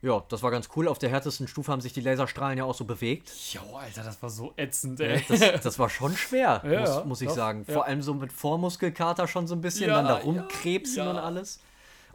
[0.02, 0.88] ja, das war ganz cool.
[0.88, 3.30] Auf der härtesten Stufe haben sich die Laserstrahlen ja auch so bewegt.
[3.52, 5.24] Jo, Alter, das war so ätzend, Ja, ey.
[5.28, 7.64] Das, das war schon schwer, Ja, muss, ja, muss ich doch, sagen.
[7.68, 7.74] ja.
[7.74, 11.10] Vor allem so mit Vormuskelkater schon so ein bisschen, Ja, dann da ja, rumkrebsen ja.
[11.10, 11.60] und alles.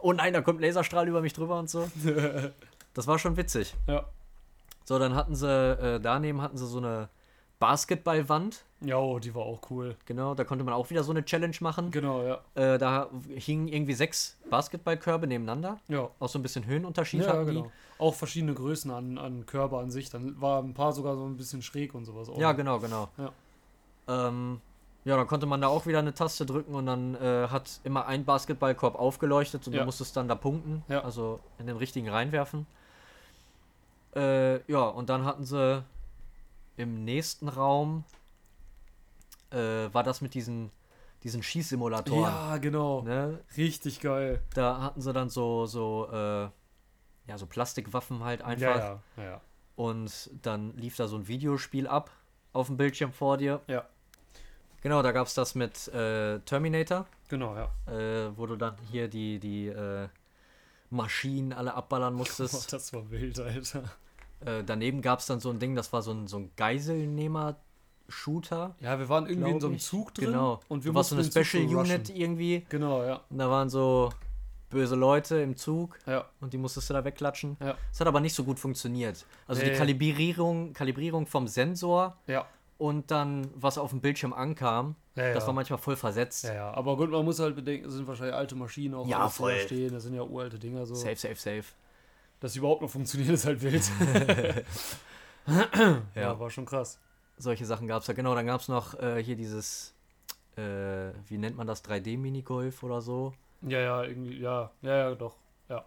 [0.00, 1.90] Oh nein, da kommt Laserstrahl über mich drüber und so.
[2.94, 3.74] Das war schon witzig.
[3.86, 4.04] ja.
[4.84, 7.08] So, dann hatten sie, äh, daneben hatten sie so eine
[7.58, 8.64] Basketballwand.
[8.80, 9.96] Jo, die war auch cool.
[10.06, 11.90] Genau, da konnte man auch wieder so eine Challenge machen.
[11.90, 12.38] Genau, ja.
[12.54, 15.78] Äh, da hingen irgendwie sechs Basketballkörbe nebeneinander.
[15.88, 16.08] Ja.
[16.20, 17.72] Auch so ein bisschen Höhenunterschied Ja, hatten genau.
[17.98, 20.10] Auch verschiedene Größen an, an Körper an sich.
[20.10, 22.28] Dann war ein paar sogar so ein bisschen schräg und sowas.
[22.28, 22.34] Auch.
[22.36, 22.40] die.
[22.40, 23.08] Ja, genau, genau.
[23.18, 23.32] Ja.
[24.28, 24.60] Ähm,
[25.04, 28.06] ja, dann konnte man da auch wieder eine Taste drücken und dann äh, hat immer
[28.06, 29.80] ein Basketballkorb aufgeleuchtet und Ja.
[29.80, 30.84] du musstest dann da punkten.
[30.88, 31.02] Ja.
[31.02, 32.66] Also in den richtigen reinwerfen.
[34.14, 35.82] Äh, ja, und dann hatten sie
[36.76, 38.04] im nächsten Raum
[39.50, 40.70] äh, war das mit diesen,
[41.22, 42.22] diesen Schießsimulatoren.
[42.22, 43.02] Ja, genau.
[43.02, 43.40] Ne?
[43.56, 44.42] Richtig geil.
[44.54, 46.48] Da hatten sie dann so, so, äh,
[47.28, 48.76] ja, so Plastikwaffen halt einfach.
[48.76, 49.40] Ja, ja, ja.
[49.76, 52.10] Und dann lief da so ein Videospiel ab
[52.52, 53.60] auf dem Bildschirm vor dir.
[53.68, 53.84] Ja.
[54.80, 57.92] Genau, da gab es das mit äh, Terminator, Genau, ja.
[57.92, 60.08] äh, wo du dann hier die, die äh,
[60.90, 62.72] Maschinen alle abballern musstest.
[62.72, 63.84] das war wild, Alter.
[64.40, 66.54] äh, daneben gab es dann so ein Ding, das war so ein, so ein
[68.08, 68.74] Geiselnehmer-Shooter.
[68.80, 69.78] Ja, wir waren irgendwie in so einem.
[69.78, 70.26] Zug drin.
[70.26, 70.60] Genau.
[70.68, 72.64] Und wir warst so eine mussten Special Unit irgendwie.
[72.68, 73.20] Genau, ja.
[73.30, 74.10] Und da waren so
[74.70, 77.56] böse Leute im Zug Ja, und die musstest du da wegklatschen.
[77.60, 79.24] ja, Das hat aber nicht so gut funktioniert.
[79.46, 79.76] Also die Nee.
[79.76, 82.44] Kalibrierung, Kalibrierung vom Sensor ja.
[82.76, 86.44] und dann, was auf dem Bildschirm ankam, ja, das war manchmal voll versetzt.
[86.44, 89.22] Ja, aber gut, man muss halt bedenken, es sind wahrscheinlich alte Maschinen auch, Ja, die
[89.22, 89.58] da voll.
[89.60, 89.92] stehen.
[89.94, 90.94] Das sind ja uralte Dinger so.
[90.94, 91.64] Safe, safe, safe.
[92.40, 93.82] Dass sie überhaupt noch funktionieren, ist halt wild.
[96.14, 96.98] Ja, war schon krass.
[97.38, 98.14] Solche Sachen gab es ja.
[98.14, 99.94] Genau, dann gab es noch äh, hier dieses,
[100.56, 100.60] äh,
[101.28, 103.32] wie nennt man das, 3D-Minigolf oder so.
[103.62, 105.36] Ja, ja, irgendwie, ja, ja, ja, doch.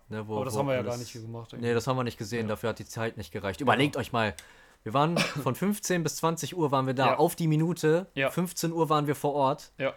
[0.10, 1.56] Ne, wo, aber das wo haben wir ja gar nicht gemacht.
[1.60, 2.50] Nee, das haben wir nicht gesehen, Ja.
[2.50, 3.62] dafür hat die Zeit nicht gereicht.
[3.62, 4.36] Überlegt euch mal,
[4.84, 7.18] wir waren von 15 bis 20 Uhr waren wir da, Ja.
[7.18, 8.06] auf die Minute.
[8.14, 8.30] Ja.
[8.30, 9.72] 15 Uhr waren wir vor Ort.
[9.80, 9.94] Ja.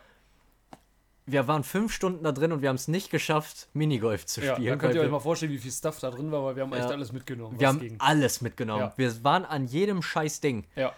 [1.27, 4.55] Wir waren fünf Stunden da drin und wir haben es nicht geschafft, Minigolf zu ja,
[4.55, 4.69] spielen.
[4.69, 6.63] da könnt weil ihr euch mal vorstellen, wie viel Stuff da drin war, weil wir
[6.63, 6.91] haben echt Ja.
[6.91, 7.59] alles mitgenommen.
[7.59, 7.97] wir haben ging.
[7.99, 8.83] alles mitgenommen.
[8.83, 8.93] Ja.
[8.97, 10.67] Wir waren an jedem scheiß Ding.
[10.77, 10.93] Ja,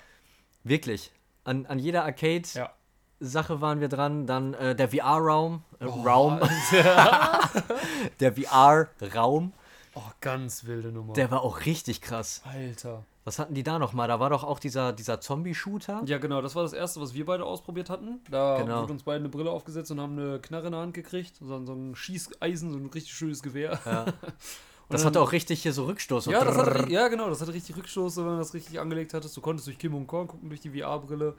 [0.69, 1.13] Wirklich.
[1.45, 3.61] An, an jeder Arcade-Sache ja.
[3.61, 4.27] waren wir dran.
[4.27, 5.63] Dann äh, der VR-Raum.
[5.81, 6.41] Äh, Oh, Raum.
[8.21, 9.53] Der VR-Raum.
[9.95, 11.13] Oh, ganz wilde Nummer.
[11.15, 12.43] Der war auch richtig krass.
[12.45, 13.05] Alter.
[13.25, 14.07] Was hatten die da nochmal?
[14.09, 16.03] Da war doch auch dieser, dieser Zombie-Shooter.
[16.05, 18.21] Ja, genau, das war das erste, was wir beide ausprobiert hatten.
[18.31, 18.83] Da Genau.
[18.83, 21.37] wurde uns beide eine Brille aufgesetzt und haben eine Knarre in der Hand gekriegt.
[21.41, 23.79] So, ein- so ein Schießeisen, so ein richtig schönes Gewehr.
[23.85, 24.05] Ja.
[24.89, 26.25] Und Das hatte auch richtig hier so Rückstoß.
[26.25, 29.15] So Ja, das hatte, ja, genau, das hatte richtig Rückstoß, wenn man das richtig angelegt
[29.15, 29.37] hattest.
[29.37, 31.35] Du konntest durch Kim und Korn gucken, durch die VR-Brille.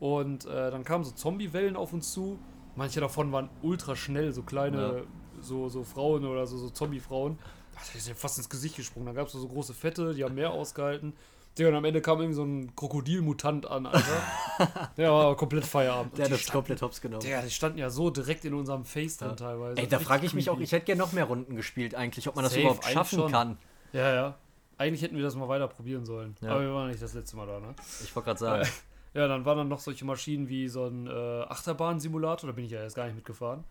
[0.00, 2.38] Und äh, dann kamen so Zombie-Wellen auf uns zu.
[2.74, 5.04] Manche davon waren ultra schnell, so kleine,
[5.40, 7.38] so, so Frauen oder so, so Zombie-Frauen.
[7.74, 9.06] Da ist ja fast ins Gesicht gesprungen.
[9.06, 11.12] Da gab es so große Fette, die haben mehr ausgehalten.
[11.58, 14.22] Digga, und am Ende kam irgendwie so ein Krokodilmutant an, Alter.
[14.96, 16.16] Der war komplett Feierabend.
[16.18, 17.22] Der hat das standen, komplett hops genommen.
[17.22, 19.34] Digga, die standen ja so direkt in unserem Face dann Ja.
[19.36, 19.80] teilweise.
[19.80, 22.34] Ey, da frage ich mich auch, ich hätte gerne noch mehr Runden gespielt eigentlich, ob
[22.36, 23.32] man das Safe, überhaupt schaffen schon.
[23.32, 23.58] kann.
[23.92, 24.34] Ja, ja.
[24.78, 26.36] Eigentlich hätten wir das mal weiter probieren sollen.
[26.42, 26.50] Ja.
[26.50, 27.74] Aber wir waren nicht das letzte Mal da, ne?
[28.02, 28.68] Ich wollte gerade sagen.
[29.14, 31.10] Ja, dann waren dann noch solche Maschinen wie so ein äh,
[31.48, 33.64] Achterbahn-Simulator, da bin ich ja jetzt gar nicht mitgefahren.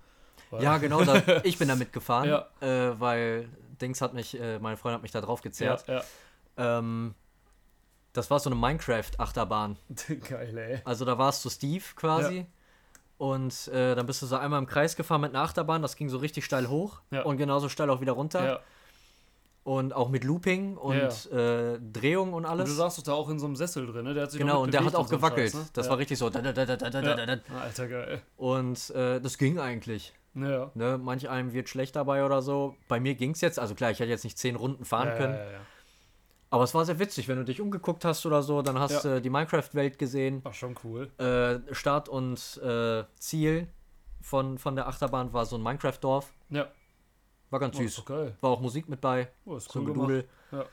[0.60, 2.48] Ja, genau, da, ich bin da mitgefahren, Ja.
[2.62, 3.48] äh, weil
[3.80, 5.86] Dings hat mich, äh, mein Freund hat mich da drauf ja, gezerrt.
[5.88, 6.02] ja.
[6.58, 7.14] Ähm,
[8.16, 9.78] das war so eine Minecraft-Achterbahn.
[10.30, 10.82] Geil, ey.
[10.86, 12.46] Also da warst du Steve quasi.
[13.18, 16.10] Und äh, dann bist du so einmal im Kreis gefahren mit einer Achterbahn, das ging
[16.10, 17.24] so richtig steil hoch Ja.
[17.24, 18.46] und genauso steil auch wieder runter.
[18.46, 18.60] Ja.
[19.64, 22.70] Und auch mit Looping und äh, Drehung und Und alles.
[22.70, 24.14] du saßt doch da auch in so einem Sessel drin, ne?
[24.14, 25.54] Der hat sich genau, und der hat auch so gewackelt.
[25.54, 25.70] Scheiß, ne?
[25.74, 25.92] Das ja.
[25.92, 26.30] war richtig so.
[26.30, 27.02] da, da, da.
[27.02, 27.40] Ja.
[27.60, 28.22] Alter, geil.
[28.38, 30.14] Und äh, das ging eigentlich.
[30.36, 30.70] Ja.
[30.76, 31.00] Ne?
[31.02, 32.76] Manch einem wird schlecht dabei oder so.
[32.88, 33.58] Bei mir ging es jetzt.
[33.58, 35.34] Also klar, ich hätte jetzt nicht zehn Runden fahren ja, können.
[35.34, 35.60] Ja, ja, ja.
[36.50, 39.10] Aber es war sehr witzig, wenn du dich umgeguckt hast oder so, dann hast du
[39.10, 39.16] Ja.
[39.16, 40.44] äh, die Minecraft-Welt gesehen.
[40.46, 41.12] War schon cool.
[41.18, 43.68] Äh, Start und äh, Ziel
[44.22, 46.32] von, von der Achterbahn war so ein Minecraft-Dorf.
[46.50, 46.68] Ja.
[47.50, 47.96] War ganz Oh, süß.
[47.98, 48.38] doch geil.
[48.42, 49.30] War auch Musik mit bei.
[49.46, 49.94] Oh, ist So cool ein.
[49.94, 50.30] Gedudel.
[50.52, 50.66] Ja.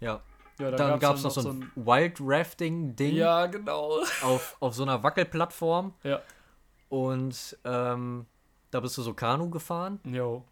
[0.00, 0.20] Ja.
[0.60, 3.98] Ja, Dann, gab es noch so ein Wild Rafting-Ding Ja, genau.
[4.22, 5.94] auf, auf so einer Wackelplattform.
[6.04, 6.20] Ja.
[6.88, 8.26] Und ähm,
[8.70, 9.98] da bist du so Kanu gefahren.
[10.04, 10.44] Jo.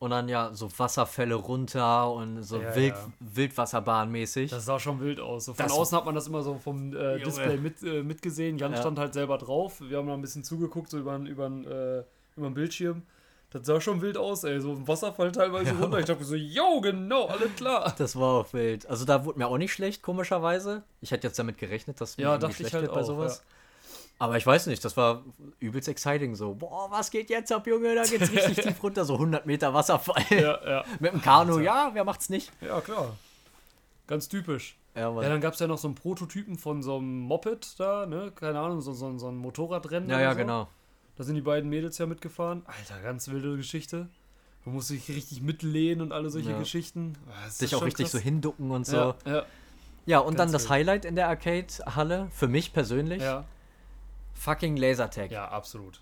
[0.00, 3.06] Und dann ja so Wasserfälle runter und so Ja, Wild, ja.
[3.34, 4.50] Wildwasserbahn-mäßig.
[4.50, 5.46] Das sah schon wild aus.
[5.46, 7.18] So von Das- außen hat man das immer so vom äh.
[7.20, 8.58] Display mit, äh, mitgesehen.
[8.58, 8.78] Jan Ja.
[8.78, 9.80] stand halt selber drauf.
[9.80, 12.04] Wir haben da ein bisschen zugeguckt, so über über äh,
[12.50, 13.02] Bildschirm.
[13.50, 14.60] Das sah schon wild aus, ey.
[14.60, 15.78] So ein Wasserfall teilweise Ja.
[15.80, 15.98] runter.
[15.98, 17.92] Ich dachte so, yo, genau, alles klar.
[17.98, 18.86] Das war auch wild.
[18.88, 20.82] Also da wurde mir auch nicht schlecht, komischerweise.
[21.00, 23.00] Ich hätte jetzt damit gerechnet, dass mir Ja, irgendwie dachte ich schlecht halt wird bei
[23.00, 23.42] auch, sowas.
[24.20, 25.22] Aber ich weiß nicht, das war
[25.60, 26.54] übelst exciting so.
[26.54, 27.94] Boah, was geht jetzt ab, Junge?
[27.94, 30.24] Da geht's richtig tief runter, so 100 Meter Wasserfall.
[30.30, 30.84] Ja, ja.
[31.00, 31.62] Mit dem Kanu, Alter.
[31.64, 32.50] ja, wer macht's nicht?
[32.60, 33.16] Ja, klar.
[34.08, 34.76] Ganz typisch.
[34.96, 35.10] Ja.
[35.22, 38.32] Ja, dann gab es ja noch so einen Prototypen von so einem Moped da, ne?
[38.34, 40.10] Keine Ahnung, so, so, so ein Motorradrennen.
[40.10, 40.38] ja, ja, so.
[40.38, 40.68] genau.
[41.16, 42.62] Da sind die beiden Mädels ja mitgefahren.
[42.66, 44.08] Alter, ganz wilde Geschichte.
[44.64, 46.58] Man muss sich richtig mitlehnen und alle solche Ja.
[46.58, 47.14] Geschichten.
[47.28, 48.12] Ah, das Sich auch richtig krass.
[48.12, 48.96] so hinducken und so.
[48.96, 49.42] Ja, Ja,
[50.06, 50.70] ja, und dann Ganz das wild.
[50.72, 53.44] Highlight in der Arcade-Halle, für mich persönlich, ja,
[54.38, 55.30] fucking Lasertag.
[55.30, 56.00] ja, absolut.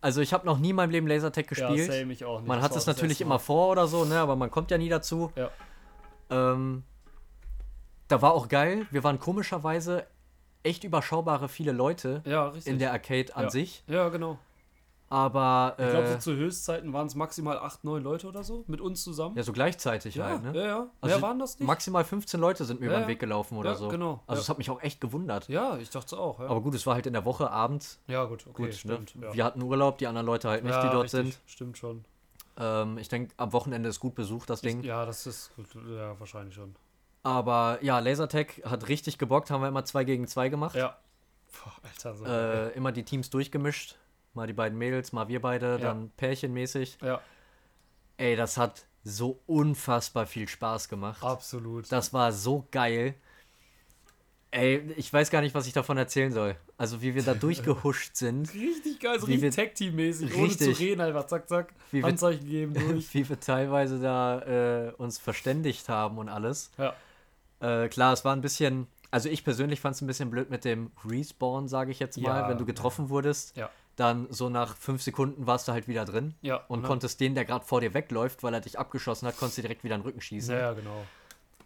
[0.00, 1.76] Also ich habe noch nie in meinem Leben Lasertag gespielt.
[1.88, 2.48] Ja, same ich auch nicht.
[2.48, 4.18] Man Das hat es natürlich immer vor oder so, ne?
[4.18, 5.30] aber man kommt ja nie dazu.
[5.36, 5.50] Ja.
[6.30, 6.82] Ähm,
[8.08, 8.86] da war auch geil.
[8.90, 10.06] Wir waren komischerweise
[10.64, 13.50] echt überschaubare viele Leute Ja, in der Arcade an Ja.
[13.50, 13.84] sich.
[13.86, 14.38] ja, genau.
[15.12, 18.64] Aber Ich glaube, äh, so zu Höchstzeiten waren es maximal 8, 9 Leute oder so
[18.66, 19.36] mit uns zusammen.
[19.36, 20.42] ja, so gleichzeitig ja, halt.
[20.42, 20.56] Ne?
[20.56, 20.86] ja, ja.
[21.02, 21.66] Also Mehr waren das nicht?
[21.66, 23.08] Maximal 15 Leute sind mir Ja, über den.
[23.08, 23.88] Weg gelaufen oder Ja, so.
[23.88, 24.22] genau.
[24.26, 25.48] Also es hat mich auch echt gewundert.
[25.48, 26.40] Ja, ich dachte auch.
[26.40, 27.98] Ja, Aber gut, es war halt in der Woche abends.
[28.06, 28.72] ja gut, okay, Gut, ne?
[28.72, 29.14] stimmt.
[29.20, 29.34] Ja.
[29.34, 31.38] Wir hatten Urlaub, die anderen Leute halt nicht, die dort richtig, sind.
[31.44, 32.04] Stimmt schon.
[32.56, 34.82] Ähm, ich denke, am Wochenende ist gut besucht, das Ding.
[34.82, 35.66] Ja, das ist gut.
[35.94, 36.74] Ja, wahrscheinlich schon.
[37.22, 40.74] Aber ja, Lasertag hat richtig gebockt, haben wir immer zwei gegen zwei gemacht.
[40.74, 40.96] Ja.
[41.52, 42.24] Boah, Alter, so.
[42.24, 43.96] Äh, immer die Teams durchgemischt.
[44.34, 45.78] Mal die beiden Mädels, mal wir beide, Ja.
[45.78, 46.98] dann pärchenmäßig.
[47.02, 47.20] ja,
[48.18, 51.22] Ey, das hat so unfassbar viel Spaß gemacht.
[51.24, 51.90] absolut.
[51.90, 53.14] Das war so geil.
[54.50, 56.56] Ey, ich weiß gar nicht, was ich davon erzählen soll.
[56.76, 60.70] Also, wie wir da durchgehuscht sind, Richtig geil, so Wie richtig wir- Tag-Team-mäßig, ohne zu
[60.78, 63.12] reden, einfach zack, zack, Wie wir- Handzeichen geben durch.
[63.14, 64.40] wie wir teilweise da
[64.88, 66.70] äh, uns verständigt haben und alles.
[66.78, 66.94] Ja,
[67.60, 68.88] Äh, klar, es war ein bisschen.
[69.10, 72.40] Also, ich persönlich fand es ein bisschen blöd mit dem Respawn, sage ich jetzt mal.
[72.42, 72.48] Ja.
[72.48, 76.34] Wenn du getroffen wurdest, ja, dann so nach fünf Sekunden warst du halt wieder drin.
[76.42, 76.56] ja.
[76.68, 76.86] Und ne?
[76.88, 79.84] konntest den, der gerade vor dir wegläuft, weil er dich abgeschossen hat, konntest du direkt
[79.84, 80.54] wieder in den Rücken schießen.
[80.54, 81.04] Ja, genau.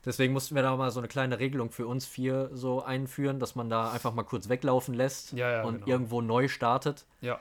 [0.04, 3.54] Deswegen mussten wir da mal so eine kleine Regelung für uns vier so einführen, dass
[3.56, 5.86] man da einfach mal kurz weglaufen lässt Ja, ja, und genau.
[5.86, 7.04] irgendwo neu startet.
[7.20, 7.38] Ja,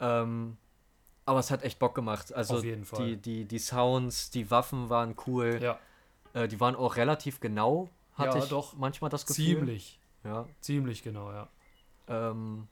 [0.00, 0.56] Ähm,
[1.26, 2.34] aber es hat echt Bock gemacht.
[2.34, 3.06] Also Auf jeden Fall.
[3.06, 5.58] Die, die, die Sounds, die Waffen waren cool.
[5.62, 5.78] ja.
[6.32, 8.74] Äh, die waren auch relativ genau, hatte Ja, ich doch.
[8.76, 9.44] manchmal das Gefühl.
[9.58, 9.98] Ziemlich.
[10.24, 10.46] Ja.
[10.60, 11.48] Ziemlich genau, ja.
[12.08, 12.66] Ähm,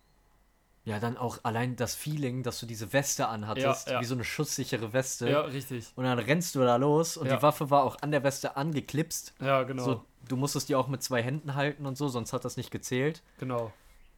[0.88, 4.00] ja, dann auch allein das Feeling, dass du diese Weste anhattest, Ja, ja.
[4.00, 5.28] wie so eine schusssichere Weste.
[5.28, 5.86] Ja, richtig.
[5.96, 7.36] Und dann rennst du da los und Ja.
[7.36, 9.34] die Waffe war auch an der Weste angeklipst.
[9.40, 9.84] Ja, genau.
[9.84, 12.70] So, du musstest die auch mit zwei Händen halten und so, sonst hat das nicht
[12.70, 13.22] gezählt.
[13.38, 13.72] Genau.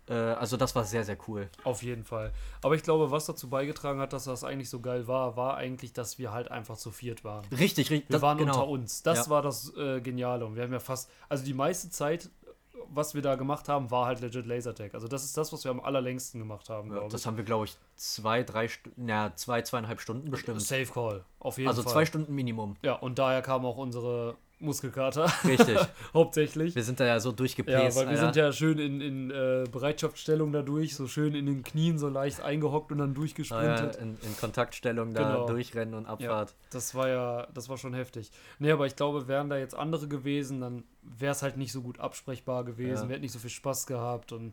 [0.09, 1.49] Äh, also das war sehr, sehr cool.
[1.65, 2.33] Auf jeden Fall.
[2.63, 5.93] Aber ich glaube, was dazu beigetragen hat, dass das eigentlich so geil war, war eigentlich,
[5.93, 7.45] dass wir halt einfach zu viert waren.
[7.53, 8.09] Richtig, richtig.
[8.09, 8.55] Wir das- waren genau.
[8.55, 9.03] unter uns.
[9.03, 10.47] Das war das äh, Geniale.
[10.47, 12.31] Und wir haben ja fast, also die meiste Zeit,
[12.91, 14.95] was wir da gemacht haben, war halt legit Lasertag.
[14.95, 17.45] Also das ist das, was wir am allerlängsten gemacht haben, Ja, glaube das haben wir,
[17.45, 20.61] glaube ich, zwei, drei Stunden, ja, zwei, zweieinhalb Stunden bestimmt.
[20.61, 21.93] Safe Call, auf jeden Also Fall.
[21.93, 22.77] zwei Stunden Minimum.
[22.83, 25.79] Ja, und daher kam auch unsere Muskelkater Richtig.
[26.15, 26.75] hauptsächlich.
[26.75, 27.97] Wir sind da ja so Ja, durchgepäst.
[27.97, 28.21] weil wir Alter.
[28.21, 32.41] sind ja schön in, in äh, Bereitschaftsstellung dadurch, so schön in den Knien so leicht
[32.43, 33.97] eingehockt und dann Ah, ja, durchgesprintet.
[33.97, 35.47] in, in Kontaktstellung da Genau.
[35.47, 36.55] durchrennen und Abfahrt.
[36.71, 38.31] Das war ja, das war schon heftig.
[38.59, 41.81] Nee, aber ich glaube, wären da jetzt andere gewesen, dann wäre es halt nicht so
[41.83, 43.09] gut absprechbar gewesen, Ja.
[43.09, 44.53] wir hätten nicht so viel Spaß gehabt und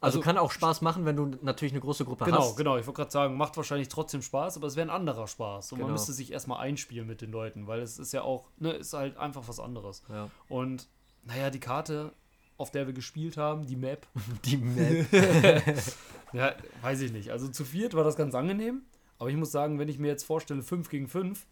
[0.00, 2.56] Also, Also- kann auch Spaß machen, wenn du natürlich eine große Gruppe Genau, hast.
[2.56, 2.76] genau.
[2.76, 5.72] Ich wollte gerade sagen, macht wahrscheinlich trotzdem Spaß, aber es wäre ein anderer Spaß.
[5.72, 5.92] Und man Genau.
[5.98, 9.16] müsste sich erstmal einspielen mit den Leuten, weil es ist ja auch, ne, ist halt
[9.16, 10.02] einfach was anderes.
[10.08, 10.28] Ja.
[10.48, 10.88] Und
[11.24, 12.12] naja, die Karte,
[12.58, 14.06] auf der wir gespielt haben, die Map,
[14.44, 15.06] Die Map.
[16.32, 17.30] ja, weiß ich nicht.
[17.30, 18.82] Also zu viert war das ganz angenehm,
[19.18, 21.46] aber ich muss sagen, wenn ich mir jetzt vorstelle, 5 gegen 5,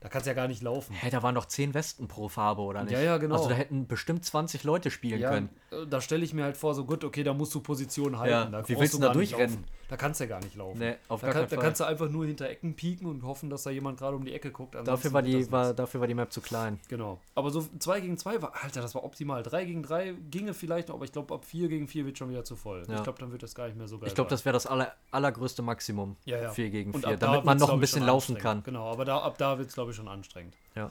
[0.00, 0.94] da kannst du ja gar nicht laufen.
[0.94, 2.92] Hä, da waren doch 10 Westen pro Farbe, oder nicht?
[2.92, 3.34] Ja, ja, genau.
[3.34, 5.48] Also da hätten bestimmt 20 Leute spielen Ja, können.
[5.70, 8.52] äh, da stelle ich mir halt vor, so gut, okay, da musst du Position halten.
[8.52, 9.56] Ja, da wie willst du da durchrennen?
[9.56, 9.64] laufen.
[9.88, 10.78] Da kannst du ja gar nicht laufen.
[10.78, 13.48] Nee, auf da, gar kann, da kannst du einfach nur hinter Ecken pieken und hoffen,
[13.48, 14.74] dass da jemand gerade um die Ecke guckt.
[14.74, 16.78] Dafür war, die, war, dafür war die Map zu klein.
[16.88, 17.18] Genau.
[17.34, 19.42] Aber so 2 gegen 2 war, Alter, das war optimal.
[19.42, 22.28] 3 gegen 3 ginge vielleicht noch, aber ich glaube, ab 4 gegen 4 wird schon
[22.28, 22.84] wieder zu voll.
[22.86, 22.96] Ja.
[22.96, 24.08] Ich glaube, dann wird das gar nicht mehr so geil.
[24.08, 26.16] Ich glaube, das wäre das aller, allergrößte Maximum.
[26.26, 26.50] Ja, ja.
[26.50, 27.14] 4 gegen Und 4.
[27.14, 28.62] ab da Damit man noch ein bisschen laufen kann.
[28.64, 30.54] Genau, aber da, ab da wird es, glaube ich, schon anstrengend.
[30.74, 30.90] Ja.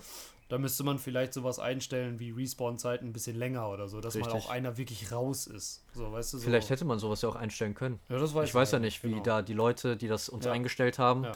[0.49, 4.23] Da müsste man vielleicht sowas einstellen wie Respawn-Zeiten ein bisschen länger oder so, dass mal
[4.31, 4.45] Richtig.
[4.45, 5.83] auch einer wirklich raus ist.
[5.93, 6.45] So, weißt du, so.
[6.45, 7.99] Vielleicht hätte man sowas ja auch einstellen können.
[8.07, 9.23] ja, das weiß Ich weiß ja nicht, wie genau.
[9.23, 10.51] da die Leute, die das uns Ja.
[10.53, 11.31] eingestellt haben, Ja.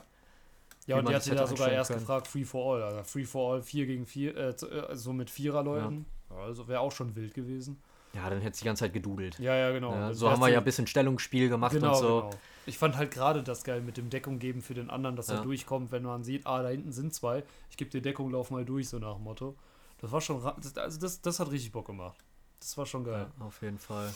[0.88, 2.00] Ja, und die hat ja hätte sogar erst können.
[2.00, 2.82] gefragt, Free for All.
[2.84, 6.06] Also Free for All 4 gegen 4, äh, äh, so mit Vierer-Leuten.
[6.30, 7.80] Also wäre auch schon wild gewesen.
[8.14, 9.40] Ja, dann hätte es die ganze Zeit gedudelt.
[9.40, 9.94] Ja, ja, genau.
[9.94, 12.22] Ja, Das so wär's haben wir ja ein so- bisschen Stellungsspiel gemacht genau, und so.
[12.22, 12.30] genau.
[12.66, 15.36] Ich fand halt gerade das geil mit dem Deckung geben für den anderen, dass Ja.
[15.36, 17.44] er durchkommt, wenn man sieht, ah, da hinten sind zwei.
[17.70, 19.56] Ich gebe dir Deckung, lauf mal durch, so nach dem Motto.
[20.00, 22.18] Das war schon, also das, das hat richtig Bock gemacht.
[22.60, 23.28] Das war schon geil.
[23.40, 24.14] Ja, auf jeden Fall.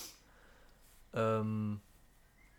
[1.14, 1.80] Ähm,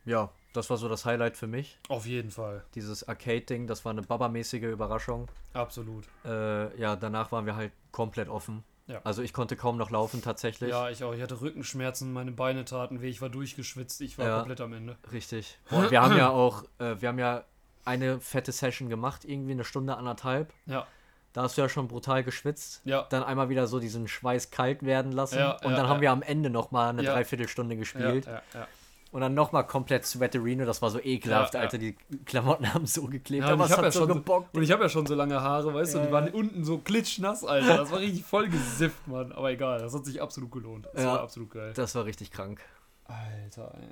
[0.05, 1.79] ja, das war so das Highlight für mich.
[1.89, 2.65] Auf jeden Fall.
[2.75, 5.29] Dieses Arcade-Ding, das war eine Baba-mäßige Überraschung.
[5.53, 6.05] Absolut.
[6.25, 8.65] Äh, ja, danach waren wir halt komplett offen.
[8.87, 9.01] Ja.
[9.05, 10.71] Also ich konnte kaum noch laufen tatsächlich.
[10.71, 11.13] Ja, ich auch.
[11.13, 14.37] Ich hatte Rückenschmerzen, meine Beine taten weh, ich war durchgeschwitzt, ich war Ja.
[14.39, 14.97] komplett am Ende.
[15.13, 15.59] Richtig.
[15.71, 17.43] Und wir haben ja auch, äh, wir haben ja
[17.85, 20.53] eine fette Session gemacht, irgendwie eine Stunde, anderthalb.
[20.67, 20.87] Ja,
[21.33, 22.81] Da hast du ja schon brutal geschwitzt.
[22.85, 23.03] ja.
[23.11, 25.39] Dann einmal wieder so diesen Schweiß kalt werden lassen.
[25.39, 27.03] Ja, und dann haben wir am Ende nochmal eine.
[27.03, 28.25] Dreiviertelstunde gespielt.
[28.27, 28.69] Ja, ja, ja.
[29.17, 30.67] Und dann nochmal komplett Sweaterino.
[30.67, 31.65] Das war so ekelhaft, Ja, ja.
[31.65, 31.79] Alter.
[31.79, 31.95] Die
[32.27, 33.45] Klamotten haben so geklebt.
[33.45, 34.55] Ja, und aber ich es hat ja so gebockt.
[34.55, 37.43] Und ich habe ja schon so lange Haare, weißt du, die waren unten so klitschnass,
[37.43, 37.79] Alter.
[37.79, 39.33] Das war richtig voll gesifft, Mann.
[39.33, 40.87] Aber egal, das hat sich absolut gelohnt.
[40.93, 41.73] Das war absolut geil.
[41.75, 42.61] Das war richtig krank.
[43.05, 43.89] Alter, ey.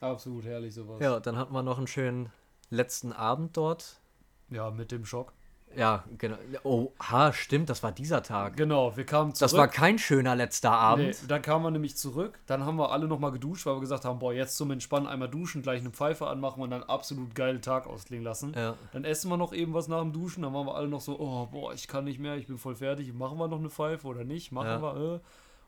[0.00, 1.00] Absolut herrlich sowas.
[1.00, 2.30] Ja, dann hatten wir noch einen schönen
[2.70, 4.00] letzten Abend dort.
[4.48, 5.32] Ja, mit dem Schock.
[5.76, 6.36] Ja, genau.
[6.64, 8.56] Oh, ha, stimmt, das war dieser Tag.
[8.56, 9.50] Genau, wir kamen zurück.
[9.50, 11.06] Das war kein schöner letzter Abend.
[11.06, 12.38] Nee, dann kamen wir nämlich zurück.
[12.46, 15.28] Dann haben wir alle nochmal geduscht, weil wir gesagt haben, boah, jetzt zum Entspannen einmal
[15.28, 18.52] duschen, gleich eine Pfeife anmachen und dann absolut geilen Tag ausklingen lassen.
[18.54, 20.42] Ja, Dann essen wir noch eben was nach dem Duschen.
[20.42, 22.76] Dann waren wir alle noch so, oh, boah, ich kann nicht mehr, ich bin voll
[22.76, 23.12] fertig.
[23.14, 24.52] Machen wir noch eine Pfeife oder nicht?
[24.52, 24.82] Machen Ja.
[24.82, 25.20] wir, äh.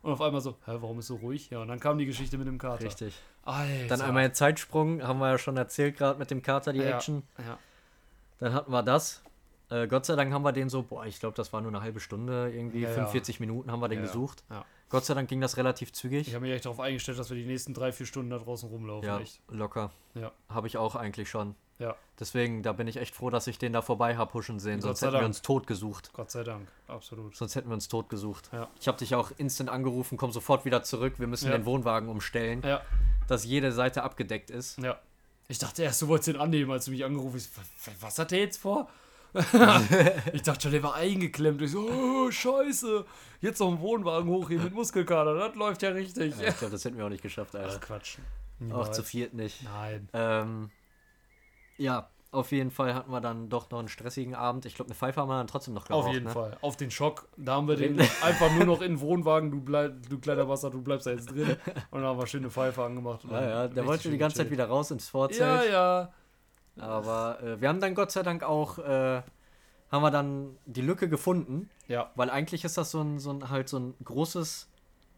[0.03, 1.49] Und auf einmal so, hä, warum ist so ruhig?
[1.49, 2.85] Ja, und dann kam die Geschichte mit dem Kater.
[2.85, 3.15] richtig.
[3.47, 3.87] Alter.
[3.89, 6.91] Dann einmal ein Zeitsprung, haben wir ja schon erzählt gerade mit dem Kater, die Ja.
[6.97, 7.23] Action.
[7.39, 7.59] Ja.
[8.39, 9.23] Dann hatten wir das.
[9.71, 11.81] Äh, Gott sei Dank haben wir den so, boah, ich glaube, das war nur eine
[11.83, 12.95] halbe Stunde, irgendwie Ja, ja.
[12.95, 14.13] 45 Minuten haben wir den Ja, ja.
[14.13, 14.45] gesucht.
[14.51, 14.65] Ja.
[14.91, 16.29] Gott sei Dank ging das relativ zügig.
[16.29, 18.69] Ich habe mich echt darauf eingestellt, dass wir die nächsten drei, vier Stunden da draußen
[18.69, 19.09] rumlaufen.
[19.09, 19.41] Ja, Echt.
[19.49, 19.91] locker.
[20.15, 20.31] Ja.
[20.49, 21.55] Habe ich auch eigentlich schon.
[21.81, 24.75] Ja, Deswegen, da bin ich echt froh, dass ich den da vorbei habe huschen sehen.
[24.77, 25.27] Gott Sonst hätten wir Dank.
[25.27, 26.13] uns tot gesucht.
[26.13, 26.69] Gott sei Dank.
[26.87, 27.35] Absolut.
[27.35, 28.49] Sonst hätten wir uns tot gesucht.
[28.53, 28.69] Ja.
[28.81, 31.15] Ich habe dich auch instant angerufen, komm sofort wieder zurück.
[31.19, 31.59] Wir müssen Ja.
[31.59, 32.81] den Wohnwagen umstellen, Ja,
[33.27, 34.79] dass jede Seite abgedeckt ist.
[34.79, 35.01] ja.
[35.49, 37.51] Ich dachte erst, du wolltest den annehmen, als du mich angerufen hast.
[37.59, 38.89] Was, was hat der jetzt vor?
[40.33, 41.61] Ich dachte schon, der war eingeklemmt.
[41.63, 43.05] Ich so, oh, scheiße.
[43.41, 45.35] Jetzt noch ein Wohnwagen hoch hier mit Muskelkater.
[45.35, 46.37] Das läuft ja richtig.
[46.39, 47.75] Ja, ich glaube, das hätten wir auch nicht geschafft, Alter.
[47.77, 48.19] Ach, Quatsch.
[48.19, 48.97] Auch Niemals.
[48.97, 49.63] zu viert nicht.
[49.65, 50.09] Nein.
[50.13, 50.71] Ähm,
[51.77, 54.67] ja, auf jeden Fall hatten wir dann doch noch einen stressigen Abend.
[54.67, 56.07] Ich glaube, eine Pfeife haben wir dann trotzdem noch geraucht.
[56.07, 56.31] Auf jeden ne?
[56.31, 56.57] Fall.
[56.61, 57.29] Auf den Schock.
[57.37, 59.51] Da haben wir den einfach nur noch in den Wohnwagen.
[59.51, 61.57] Du, bleib, du kleiner Wasser, du bleibst da jetzt drin.
[61.91, 63.25] Und dann haben wir schöne Pfeife angemacht.
[63.25, 65.41] und Ja, ja, der wollte die ganze Zeit wieder raus ins Vorzelt.
[65.41, 66.13] Ja, ja.
[66.79, 69.23] Aber äh, wir haben dann Gott sei Dank auch, äh,
[69.91, 72.11] haben wir dann die Lücke gefunden, Ja.
[72.17, 74.69] weil eigentlich ist das so ein, so ein halt so ein großes,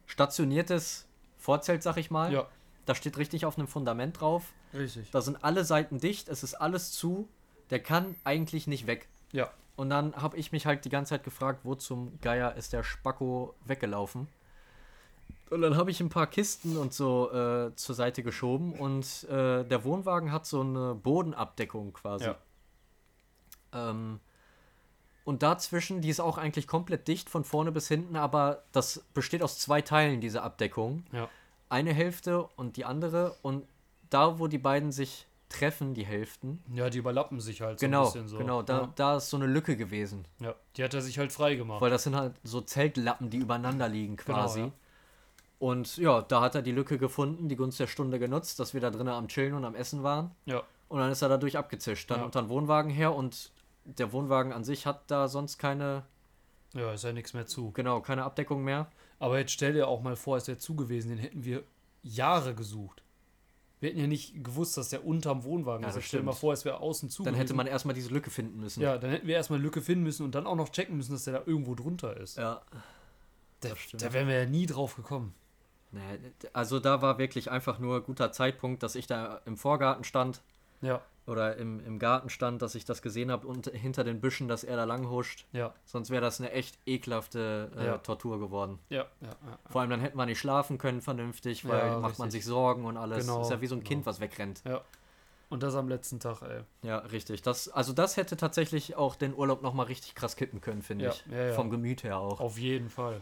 [0.05, 1.07] stationiertes
[1.37, 2.31] Vorzelt, sag ich mal.
[2.33, 2.47] Ja.
[2.85, 4.53] Da steht richtig auf einem Fundament drauf.
[4.73, 5.11] Richtig.
[5.11, 7.27] Da sind alle Seiten dicht, es ist alles zu.
[7.69, 9.07] Der kann eigentlich nicht weg.
[9.31, 9.49] Ja.
[9.75, 12.83] Und dann habe ich mich halt die ganze Zeit gefragt, wo zum Geier ist der
[12.83, 14.27] Spacko weggelaufen.
[15.49, 19.63] Und dann habe ich ein paar Kisten und so äh, zur Seite geschoben und äh,
[19.63, 22.25] der Wohnwagen hat so eine Bodenabdeckung quasi.
[22.25, 22.35] Ja.
[23.73, 24.19] Ähm,
[25.23, 29.43] und dazwischen, die ist auch eigentlich komplett dicht von vorne bis hinten, aber das besteht
[29.43, 31.03] aus zwei Teilen, diese Abdeckung.
[31.11, 31.29] Ja.
[31.69, 33.35] Eine Hälfte und die andere.
[33.41, 33.65] Und
[34.09, 38.19] da, wo die beiden sich treffen, die Hälften, Ja, die überlappen sich halt genau, so
[38.19, 38.37] ein bisschen so.
[38.37, 38.93] genau, da, ja.
[38.95, 40.25] da ist so eine Lücke gewesen.
[40.39, 40.55] ja.
[40.75, 41.81] Die hat er sich halt frei gemacht.
[41.81, 44.59] Weil das sind halt so Zeltlappen, die übereinander liegen quasi.
[44.59, 44.86] Genau, ja.
[45.59, 48.81] Und ja, da hat er die Lücke gefunden, die Gunst der Stunde genutzt, dass wir
[48.81, 50.31] da drinnen am Chillen und am Essen waren.
[50.45, 50.61] Ja.
[50.87, 52.09] Und dann ist er dadurch abgezischt.
[52.11, 52.25] Dann Ja.
[52.25, 53.51] unter den Wohnwagen her und
[53.85, 56.03] der Wohnwagen an sich hat da sonst keine,
[56.73, 57.71] Ja, ist ja nichts mehr zu.
[57.71, 58.87] genau, keine Abdeckung mehr.
[59.19, 61.63] Aber jetzt stell dir auch mal vor, es wäre zu gewesen, den hätten wir
[62.03, 63.01] Jahre gesucht.
[63.79, 66.03] Wir hätten ja nicht gewusst, dass der unterm Wohnwagen Ja, ist.
[66.05, 68.59] Stell dir mal vor, es wäre außen zu Dann hätte man erstmal diese Lücke finden
[68.59, 68.81] müssen.
[68.81, 71.23] Ja, dann hätten wir erstmal Lücke finden müssen und dann auch noch checken müssen, dass
[71.25, 72.37] der da irgendwo drunter ist.
[72.37, 72.61] Ja.
[73.61, 75.33] da, da wären wir ja nie drauf gekommen.
[75.97, 80.41] Nee, Also da war wirklich einfach nur guter Zeitpunkt, dass ich da im Vorgarten stand
[80.81, 84.47] Ja, oder im, im Garten stand, dass ich das gesehen habe und hinter den Büschen,
[84.47, 85.45] dass er da lang huscht.
[85.51, 87.97] ja, Sonst wäre das eine echt ekelhafte äh, Ja.
[87.97, 88.79] Tortur geworden.
[88.89, 89.27] ja, ja.
[89.29, 89.59] ja.
[89.69, 92.43] Vor allem dann hätte man nicht schlafen können vernünftig, weil Ja, macht man richtig.
[92.43, 93.25] sich Sorgen und alles.
[93.25, 93.87] Genau, ist ja wie so ein genau.
[93.89, 94.63] Kind, was wegrennt.
[95.49, 96.61] Und das am letzten Tag, ey.
[96.81, 97.41] Ja, richtig.
[97.41, 101.11] Das, also das hätte tatsächlich auch den Urlaub nochmal richtig krass kippen können, finde Ja,
[101.11, 101.25] ich.
[101.31, 101.53] ja, ja.
[101.53, 102.41] Vom Gemüt her auch.
[102.41, 103.21] Auf jeden Fall.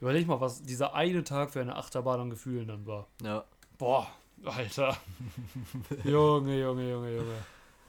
[0.00, 3.08] Überleg mal, was dieser eine Tag für eine Achterbahn an Gefühlen dann war.
[3.22, 3.44] Ja.
[3.78, 4.06] Boah,
[4.44, 4.96] Alter.
[6.04, 7.34] Junge, Junge, Junge, Junge.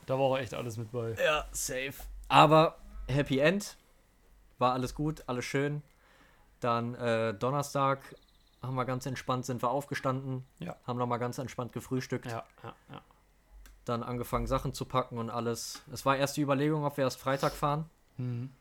[0.06, 1.16] Da war auch echt alles mit bei.
[1.24, 1.94] ja, safe.
[2.28, 3.78] Aber Happy End.
[4.58, 5.84] War alles gut, alles schön.
[6.60, 8.16] Dann äh, Donnerstag
[8.62, 10.46] haben wir ganz entspannt, sind wir aufgestanden.
[10.60, 10.76] Ja.
[10.86, 12.26] Haben nochmal ganz entspannt gefrühstückt.
[12.26, 13.02] Ja, ja, ja.
[13.86, 15.82] Dann angefangen, Sachen zu packen und alles.
[15.92, 17.90] Es war erst die Überlegung, ob wir erst Freitag fahren.
[18.18, 18.52] Mhm.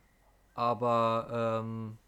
[0.54, 1.98] Aber ähm,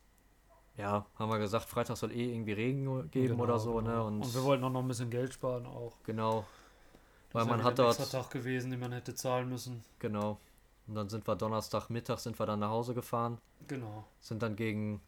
[0.81, 3.91] ja, haben wir gesagt, Freitag soll eh irgendwie Regen geben Genau, oder so, genau.
[3.91, 4.03] ne?
[4.05, 5.93] Und, Und, wir wollten auch noch ein bisschen Geld sparen auch.
[6.05, 6.45] genau.
[7.33, 9.85] Das Weil man hat dort, extra Tag gewesen, den man hätte zahlen müssen.
[10.01, 10.39] genau.
[10.89, 13.39] Und dann sind wir Donnerstagmittag sind wir dann nach Hause gefahren.
[13.69, 14.05] Genau.
[14.19, 15.01] Sind dann gegen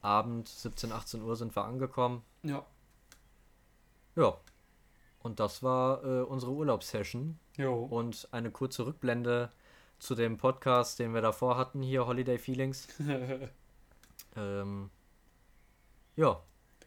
[0.00, 2.22] Abend, 17, 18 Uhr sind wir angekommen.
[2.42, 2.64] Ja.
[4.16, 4.38] Ja.
[5.20, 7.38] Und das war äh, unsere Urlaubssession.
[7.58, 7.74] Jo.
[7.84, 9.50] Und eine kurze Rückblende
[9.98, 12.88] zu dem Podcast, den wir davor hatten, hier Holiday Feelings.
[14.38, 14.90] Ähm,
[16.16, 16.40] ja,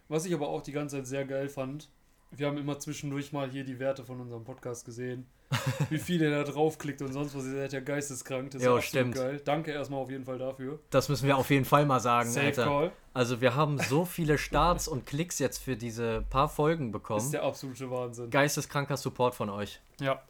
[0.07, 1.89] Was ich aber auch die ganze Zeit sehr geil fand,
[2.31, 5.25] wir haben immer zwischendurch mal hier die Werte von unserem Podcast gesehen.
[5.89, 7.43] Wie viel ihr da draufklickt und sonst was.
[7.45, 8.51] Ihr seid ja geisteskrank.
[8.51, 9.15] Das ist ja stimmt.
[9.15, 9.41] geil.
[9.43, 10.79] Danke erstmal auf jeden Fall dafür.
[10.91, 12.63] das müssen wir auf jeden Fall mal sagen, Safe Alter.
[12.63, 16.91] Call Also wir haben so viele Starts und Klicks jetzt für diese paar Folgen ist
[16.93, 17.31] bekommen.
[17.31, 18.29] der absolute Wahnsinn.
[18.29, 19.81] Geisteskranker Support von euch.
[19.99, 20.21] Ja.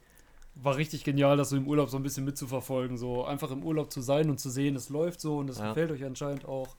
[0.56, 2.98] War richtig genial, das so im Urlaub so ein bisschen mitzuverfolgen.
[2.98, 5.70] So einfach im Urlaub zu sein und zu sehen, es läuft so und es Ja.
[5.70, 6.76] gefällt euch anscheinend auch.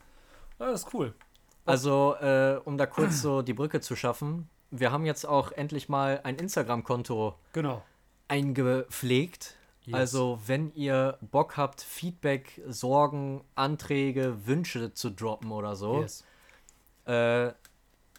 [0.62, 1.12] Ja, das ist cool.
[1.64, 5.88] Also, äh, um da kurz so die Brücke zu schaffen, wir haben jetzt auch endlich
[5.88, 7.82] mal ein Instagram-Konto Genau.
[8.28, 9.56] eingepflegt.
[9.84, 9.94] Yes.
[9.94, 16.24] Also, wenn ihr Bock habt, Feedback, Sorgen, Anträge, Wünsche zu droppen oder so, Yes.
[17.06, 17.52] äh,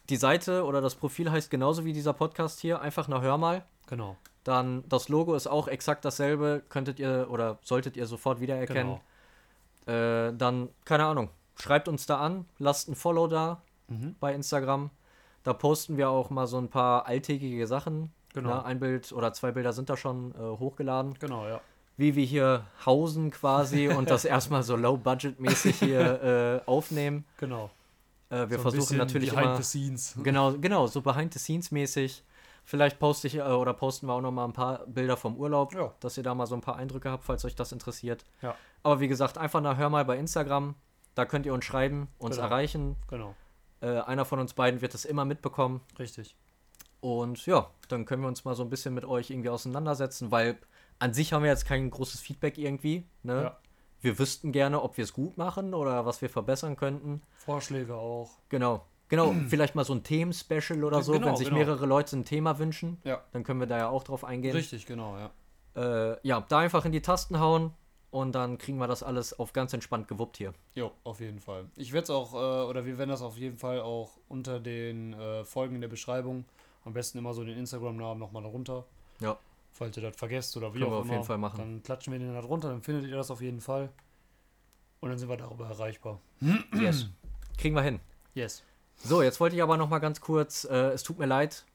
[0.09, 3.63] die Seite oder das Profil heißt genauso wie dieser Podcast hier, einfach nach Hör mal.
[3.87, 4.17] Genau.
[4.43, 8.99] Dann das Logo ist auch exakt dasselbe, könntet ihr oder solltet ihr sofort wiedererkennen.
[9.85, 10.27] Genau.
[10.27, 11.29] Äh, dann, keine Ahnung,
[11.59, 14.15] schreibt uns da an, lasst ein Follow da Mhm.
[14.19, 14.89] bei Instagram.
[15.43, 18.13] Da posten wir auch mal so ein paar alltägliche Sachen.
[18.33, 18.49] Genau.
[18.49, 18.65] Ne?
[18.65, 21.15] Ein Bild oder zwei Bilder sind da schon äh, hochgeladen.
[21.19, 21.59] Genau, ja.
[21.97, 27.25] Wie wir hier hausen quasi und das erstmal so low-budget-mäßig hier äh, aufnehmen.
[27.37, 27.69] Genau.
[28.29, 29.57] Äh, wir So versuchen natürlich behind immer.
[29.57, 30.15] the scenes.
[30.23, 32.23] Genau, genau, so behind the scenes mäßig.
[32.65, 35.73] Vielleicht poste ich äh, oder posten wir auch noch mal ein paar Bilder vom Urlaub,
[35.75, 35.91] Ja.
[35.99, 38.23] dass ihr da mal so ein paar Eindrücke habt, falls euch das interessiert.
[38.41, 38.55] Ja.
[38.81, 40.73] Aber wie gesagt, einfach nach Hör mal bei Instagram.
[41.15, 42.47] Da könnt ihr uns schreiben, uns Genau.
[42.47, 42.95] erreichen.
[43.07, 43.35] Genau.
[43.81, 45.81] Äh, einer von uns beiden wird das immer mitbekommen.
[45.99, 46.35] Richtig.
[47.01, 50.57] Und ja, dann können wir uns mal so ein bisschen mit euch irgendwie auseinandersetzen, weil
[50.99, 53.05] an sich haben wir jetzt kein großes Feedback irgendwie.
[53.23, 53.43] Ne?
[53.43, 53.57] Ja.
[53.99, 57.21] Wir wüssten gerne, ob wir es gut machen oder was wir verbessern könnten.
[57.35, 58.31] Vorschläge auch.
[58.49, 58.85] Genau.
[59.09, 61.57] Genau, vielleicht mal so ein Themen-Special oder so, Genau, wenn sich genau.
[61.59, 62.99] mehrere Leute ein Thema wünschen.
[63.03, 63.21] Ja.
[63.33, 64.55] Dann können wir da ja auch drauf eingehen.
[64.55, 65.31] Richtig, genau, ja.
[65.75, 67.73] Äh, ja, da einfach in die Tasten hauen
[68.13, 70.53] und dann kriegen wir das alles auf ganz entspannt gewuppt hier.
[70.75, 71.65] Jo, auf jeden Fall.
[71.75, 75.13] Ich werde es auch, äh, oder wir werden das auf jeden Fall auch unter den
[75.13, 76.45] äh, Folgen in der Beschreibung,
[76.85, 78.85] am besten immer so den Instagram-Namen nochmal darunter.
[79.19, 79.35] Ja.
[79.71, 81.05] Falls ihr das vergesst oder wie Können auch wir immer.
[81.05, 81.57] auf jeden Fall machen.
[81.57, 83.89] Dann klatschen wir den da drunter, dann findet ihr das auf jeden Fall.
[84.99, 86.19] Und dann sind wir darüber erreichbar.
[86.79, 87.07] Yes.
[87.57, 87.99] Kriegen wir hin.
[88.35, 88.63] Yes.
[88.97, 91.65] So, jetzt wollte ich aber noch mal ganz kurz, äh, es tut mir leid,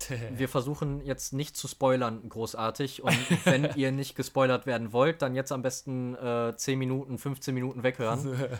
[0.32, 5.34] wir versuchen jetzt nicht zu spoilern großartig und wenn ihr nicht gespoilert werden wollt, dann
[5.34, 8.48] jetzt am besten äh, 10 Minuten, 15 Minuten weghören.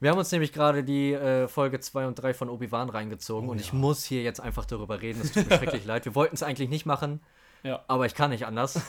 [0.00, 3.52] Wir haben uns nämlich gerade die äh, Folge 2 und 3 von Obi-Wan reingezogen Oh
[3.52, 3.74] und ich ja.
[3.74, 5.20] muss hier jetzt einfach darüber reden.
[5.22, 6.04] Es tut mir schrecklich leid.
[6.04, 7.20] Wir wollten es eigentlich nicht machen,
[7.62, 7.82] Ja.
[7.88, 8.80] aber ich kann nicht anders.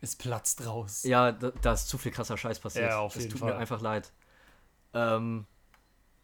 [0.00, 1.02] Es platzt raus.
[1.02, 2.88] Ja, da, da ist zu viel krasser Scheiß passiert.
[2.90, 3.52] Ja, auf es jeden tut Fall.
[3.52, 4.10] mir einfach leid.
[4.94, 5.44] Ähm,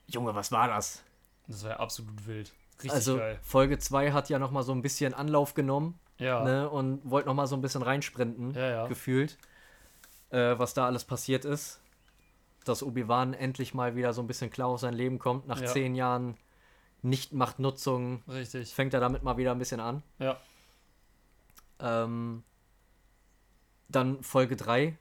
[0.06, 1.02] Junge, was war das?
[1.48, 2.52] Das war ja absolut wild.
[2.74, 3.38] Richtig also, geil.
[3.42, 6.42] Folge 2 hat ja noch mal so ein bisschen Anlauf genommen Ja.
[6.42, 8.86] ne, und wollte noch mal so ein bisschen reinsprinten, Ja, ja.
[8.86, 9.38] gefühlt,
[10.30, 11.80] äh, was da alles passiert ist.
[12.64, 15.48] Dass Obi-Wan endlich mal wieder so ein bisschen klar auf sein Leben kommt.
[15.48, 16.36] Nach zehn Jahren
[17.02, 18.22] Nicht-Machtnutzung
[18.64, 20.02] fängt er damit mal wieder ein bisschen an.
[20.18, 20.36] Ja.
[21.80, 22.44] Ähm,
[23.88, 24.96] dann Folge 3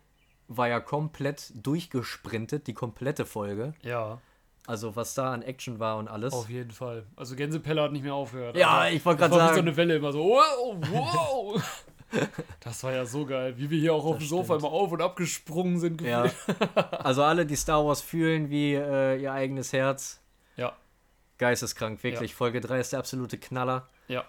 [0.47, 3.73] war ja komplett durchgesprintet, die komplette Folge.
[3.83, 4.19] Ja,
[4.67, 6.33] Also was da an Action war und alles.
[6.33, 7.05] auf jeden Fall.
[7.15, 8.55] Also Gänsepelle hat nicht mehr aufgehört.
[8.55, 9.67] Ja, Also, ich wollte gerade war wie so sagen.
[9.67, 11.63] eine Welle immer so, wow, wow.
[12.59, 14.59] das war ja so geil, wie wir hier auch auf Das dem Sofa stimmt.
[14.61, 16.01] immer auf und abgesprungen sind.
[16.01, 16.23] Ja.
[16.23, 16.57] gefühlt.
[17.03, 20.21] Also alle, die Star Wars fühlen wie äh, ihr eigenes Herz.
[20.57, 20.73] Ja.
[21.37, 22.35] Geisteskrank, wirklich.
[22.35, 23.87] Folge 3 ist der absolute Knaller.
[24.07, 24.25] Ja.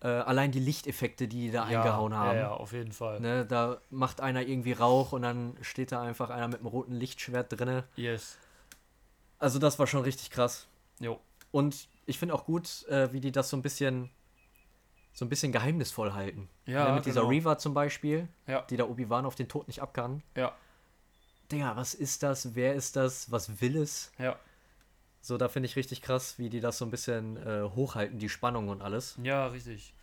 [0.00, 2.36] Äh, allein die Lichteffekte, die die da eingehauen ja, haben.
[2.36, 3.18] Ja, ja, auf jeden Fall.
[3.20, 6.92] Ne, da macht einer irgendwie Rauch und dann steht da einfach einer mit einem roten
[6.92, 7.84] Lichtschwert drinne.
[7.96, 8.38] Yes.
[9.38, 10.66] Also das war schon richtig krass.
[11.00, 11.20] Jo.
[11.50, 14.10] Und ich finde auch gut, äh, wie die das so ein bisschen
[15.12, 16.48] so ein bisschen geheimnisvoll halten.
[16.66, 17.30] Ja, ne, mit dieser genau.
[17.30, 18.60] Reaver zum Beispiel, Ja.
[18.68, 20.22] die der Obi-Wan auf den Tod nicht ab kann.
[20.36, 20.54] Ja.
[21.50, 22.54] Digga, was ist das?
[22.54, 23.30] Wer ist das?
[23.32, 24.12] Was will es?
[24.18, 24.38] Ja.
[25.22, 28.28] So, da finde ich richtig krass, wie die das so ein bisschen äh, hochhalten, die
[28.28, 29.18] Spannung und alles.
[29.22, 29.94] Ja, richtig.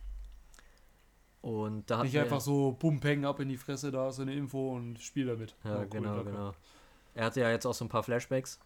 [1.42, 4.34] Und da hat Nicht einfach so bumm, peng ab in die Fresse, da ist eine
[4.34, 5.56] Info und spiel damit.
[5.64, 6.32] Ja, cool, genau, danke.
[6.32, 6.54] genau.
[7.16, 8.60] Er hatte ja jetzt auch so ein paar Flashbacks,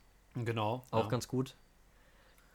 [0.45, 0.85] Genau.
[0.91, 1.09] auch ja.
[1.09, 1.55] ganz gut.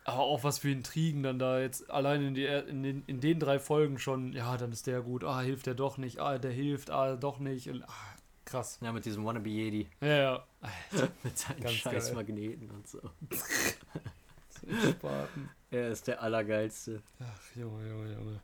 [0.04, 3.38] Aber auch was für Intrigen dann da jetzt allein in, die, in, den, in den
[3.38, 6.50] drei Folgen schon, ja, dann ist der gut, ah, hilft der doch nicht, ah, der
[6.50, 7.68] hilft, ah, doch nicht.
[7.68, 8.78] Und, ah, krass.
[8.80, 9.88] Ja, mit diesem Wannabe Jedi.
[10.00, 10.44] Ja, ja.
[11.22, 12.14] mit seinen Ganz scheiß geil.
[12.16, 13.00] Magneten und so.
[14.90, 15.50] Spaten.
[15.72, 17.00] Er ist der Allergeilste.
[17.18, 18.40] Ach, Junge, Junge, Junge.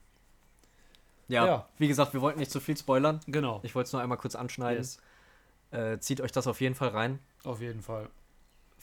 [1.28, 1.68] Ja, Ja.
[1.76, 3.20] wie gesagt, wir wollten nicht zu viel spoilern.
[3.26, 3.60] Genau.
[3.64, 4.82] Ich wollte es nur einmal kurz anschneiden.
[4.82, 4.98] Yes.
[5.70, 7.18] Äh, zieht euch das auf jeden Fall rein.
[7.44, 8.08] Auf jeden Fall.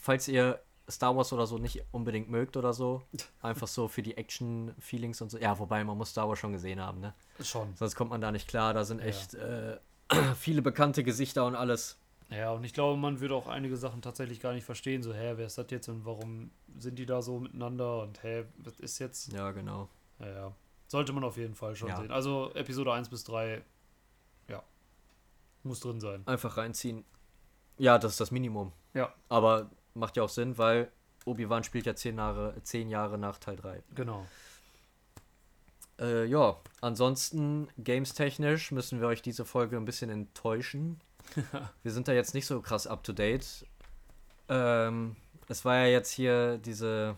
[0.05, 3.01] Falls ihr Star Wars oder so nicht unbedingt mögt oder so,
[3.41, 5.39] einfach so für die Action-Feelings und so.
[5.39, 7.15] Ja, wobei man muss Star Wars schon gesehen haben, ne?
[7.41, 7.75] Schon.
[7.75, 8.75] Sonst kommt man da nicht klar.
[8.75, 9.05] Da sind Ja.
[9.07, 9.77] echt äh,
[10.35, 11.97] viele bekannte Gesichter und alles.
[12.29, 15.01] Ja, und ich glaube, man würde auch einige Sachen tatsächlich gar nicht verstehen.
[15.01, 18.45] So, hä, wer ist das jetzt und warum sind die da so miteinander und hä,
[18.57, 19.31] was ist jetzt?
[19.33, 19.89] Ja, genau.
[20.19, 20.51] Ja, ja.
[20.87, 21.97] Sollte man auf jeden Fall schon Ja.
[21.97, 22.11] sehen.
[22.11, 23.63] Also Episode 1 bis 3,
[24.49, 24.61] ja.
[25.63, 26.21] Muss drin sein.
[26.27, 27.03] Einfach reinziehen.
[27.79, 28.71] Ja, das ist das Minimum.
[28.93, 29.11] Ja.
[29.29, 30.91] Aber macht ja auch Sinn, weil
[31.25, 33.81] Obi-Wan spielt ja zehn Jahre, zehn Jahre nach Teil 3.
[33.95, 34.25] Genau.
[35.99, 40.99] Äh, ja, ansonsten games-technisch müssen wir euch diese Folge ein bisschen enttäuschen.
[41.83, 43.65] wir sind da jetzt nicht so krass up to date.
[44.49, 45.15] Ähm,
[45.47, 47.17] es war ja jetzt hier diese,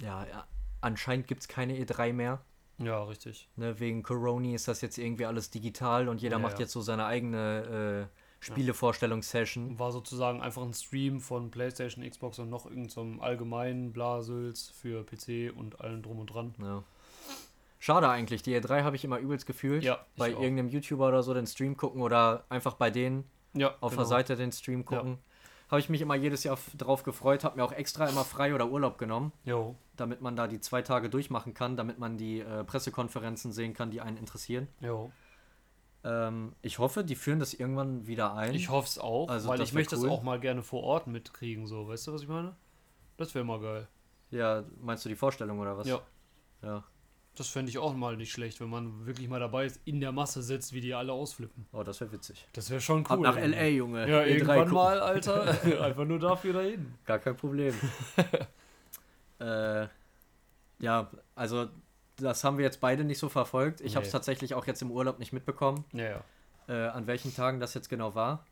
[0.00, 0.46] ja, ja
[0.80, 2.40] anscheinend gibt es keine E3 mehr.
[2.78, 3.48] Ja, richtig.
[3.56, 6.60] Ne, wegen Corona ist das jetzt irgendwie alles digital und jeder Ja, macht ja.
[6.60, 9.78] jetzt so seine eigene äh, Spielevorstellungssession.
[9.78, 15.52] War sozusagen einfach ein Stream von PlayStation, Xbox und noch irgendeinem allgemeinen Blasels für PC
[15.56, 16.54] und allem drum und dran.
[16.60, 16.82] Ja.
[17.78, 19.84] Schade eigentlich, die E3 habe ich immer übelst gefühlt.
[19.84, 20.40] Ja, bei auch.
[20.40, 23.24] irgendeinem YouTuber oder so den Stream gucken oder einfach bei denen
[23.54, 24.02] Ja, auf genau.
[24.02, 25.18] der Seite den Stream gucken.
[25.68, 28.68] Habe ich mich immer jedes Jahr drauf gefreut, habe mir auch extra immer frei oder
[28.68, 32.62] Urlaub genommen, Jo, damit man da die zwei Tage durchmachen kann, damit man die äh,
[32.62, 34.68] Pressekonferenzen sehen kann, die einen interessieren.
[34.80, 35.10] jo.
[36.06, 38.54] Ähm, ich hoffe, die führen das irgendwann wieder ein.
[38.54, 40.06] Ich hoffe es auch, Also weil das ich möchte cool.
[40.06, 41.88] es auch mal gerne vor Ort mitkriegen, so.
[41.88, 42.54] Weißt du, was ich meine?
[43.16, 43.88] Das wäre mal geil.
[44.30, 45.88] ja, meinst du die Vorstellung oder was?
[45.88, 46.00] Ja.
[46.62, 46.84] Ja.
[47.34, 50.12] Das fände ich auch mal nicht schlecht, wenn man wirklich mal dabei ist, in der
[50.12, 51.66] Masse sitzt, wie die alle ausflippen.
[51.72, 52.46] Oh, das wäre witzig.
[52.52, 53.26] Das wäre schon cool.
[53.26, 53.36] Ab nach.
[53.36, 54.08] LA, Junge.
[54.08, 54.74] Ja, E3 irgendwann gucken.
[54.74, 55.42] mal, Alter.
[55.82, 56.94] Einfach nur dafür dahin.
[57.04, 57.74] Gar kein Problem.
[59.40, 59.86] äh,
[60.78, 61.68] ja, also
[62.16, 63.80] das haben wir jetzt beide nicht so verfolgt.
[63.80, 64.18] Ich habe es Nee.
[64.18, 66.24] tatsächlich auch jetzt im Urlaub nicht mitbekommen, Ja, ja.
[66.68, 68.44] äh, an welchen Tagen das jetzt genau war.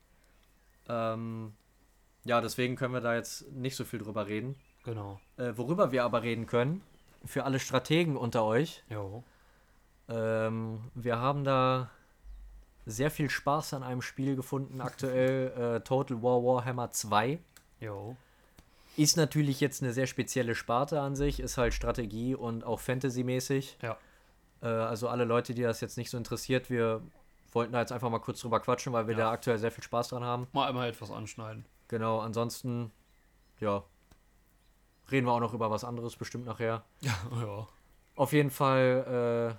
[0.89, 1.55] Ähm,
[2.25, 4.55] ja, deswegen können wir da jetzt nicht so viel drüber reden.
[4.85, 5.19] Genau.
[5.39, 6.83] Äh, worüber wir aber reden können,
[7.25, 9.25] für alle Strategen unter euch, Jo.
[10.09, 11.91] ähm, wir haben da
[12.87, 17.39] sehr viel Spaß an einem Spiel gefunden, aktuell äh, Total War Warhammer 2.
[17.81, 18.15] Jo.
[18.97, 23.79] Ist natürlich jetzt eine sehr spezielle Sparte an sich, ist halt Strategie und auch Fantasy-mäßig.
[23.83, 23.97] Ja.
[24.63, 27.03] Äh, also alle Leute, die das jetzt nicht so interessiert, wir
[27.53, 29.25] wollten da jetzt einfach mal kurz drüber quatschen, weil wir Ja.
[29.27, 30.47] da aktuell sehr viel Spaß dran haben.
[30.53, 31.65] Mal einmal etwas anschneiden.
[31.89, 32.91] Genau, ansonsten,
[33.61, 33.83] ja,
[35.11, 36.85] reden wir auch noch über was anderes bestimmt nachher.
[37.01, 37.69] Ja, ja.
[38.17, 39.57] Auf jeden Fall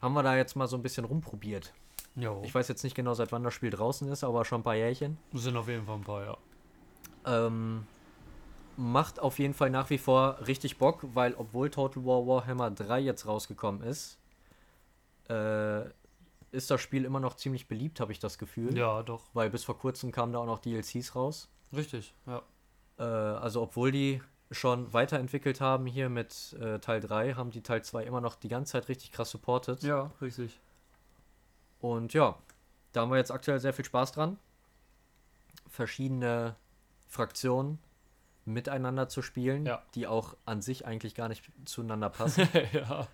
[0.00, 1.74] äh, haben wir da jetzt mal so ein bisschen rumprobiert.
[2.16, 2.40] Jo.
[2.44, 4.74] Ich weiß jetzt nicht genau, seit wann das Spiel draußen ist, aber schon ein paar
[4.74, 5.18] Jährchen.
[5.32, 6.36] Das sind auf jeden Fall ein paar, ja.
[7.26, 7.86] Ähm,
[8.78, 13.00] macht auf jeden Fall nach wie vor richtig Bock, weil obwohl Total War Warhammer 3
[13.00, 14.18] jetzt rausgekommen ist,
[15.28, 15.82] äh,
[16.52, 18.78] ist das Spiel immer noch ziemlich beliebt, habe ich das Gefühl.
[18.78, 19.24] Ja, doch.
[19.34, 21.50] Weil bis vor kurzem kamen da auch noch DLCs raus.
[21.74, 22.42] Richtig, ja.
[22.98, 24.22] Äh, also obwohl die
[24.52, 28.48] schon weiterentwickelt haben hier mit äh, Teil 3, haben die Teil 2 immer noch die
[28.48, 29.82] ganze Zeit richtig krass supportet.
[29.82, 30.60] Ja, richtig.
[31.80, 32.38] Und ja,
[32.92, 34.38] da haben wir jetzt aktuell sehr viel Spaß dran.
[35.68, 36.54] Verschiedene
[37.08, 37.80] Fraktionen
[38.48, 39.82] miteinander zu spielen, Ja.
[39.94, 42.48] die auch an sich eigentlich gar nicht zueinander passen.
[42.72, 43.06] ja.